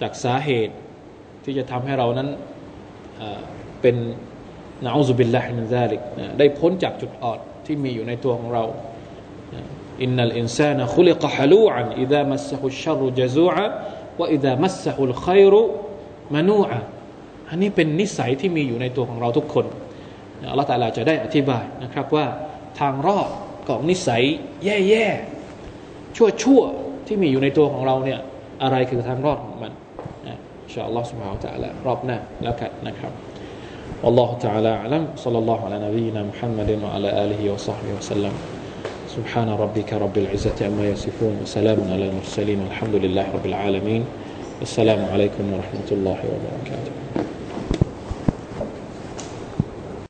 [0.00, 0.74] จากสาเหตุ
[1.44, 2.28] ที่จะทำให้เรานั้น
[3.80, 3.96] เป็น
[4.86, 6.00] นะอูซุบิลลาฮิมินซาลิก
[6.38, 8.64] ได้พ้นจากจุดอ่อนที่มีอยู่ในตัวของเรา
[10.02, 13.66] อินนัลอินซานะคุลิกฮะลูอันอิดามัสซะฮุชรุจซูอะ
[14.20, 15.62] วะอิดามัสซะฮุลขัยรุ
[16.34, 16.78] มานูอะ
[17.48, 19.66] อันนี้เป็นนิสัยที่มีอยู่ในตัวของเราทุกคน
[20.50, 22.26] อัลลอฮฺตาลาจะได้อธิบายนะครับว่า
[22.80, 23.28] ทางรอด
[23.68, 24.22] ของนิสัย
[24.64, 28.20] แย่ๆชั่วๆที่มีอยู่ในตัวของเราเนี่ย
[28.62, 29.72] อะไรคือทางรอดของมัน
[30.72, 33.12] ชาอัลลอฮ์ سبحانه และ تعالى รอบหน้าแล้วกันนะครับ
[34.02, 38.34] والله تعالى أعلم صلى الله على نبينا محمد وعلى آله وصحبه وسلم
[39.15, 44.03] سبحان ربك رب العزة عما يصفون وسلام على المرسلين والحمد لله رب العالمين.
[44.61, 46.91] السلام عليكم ورحمة الله وبركاته.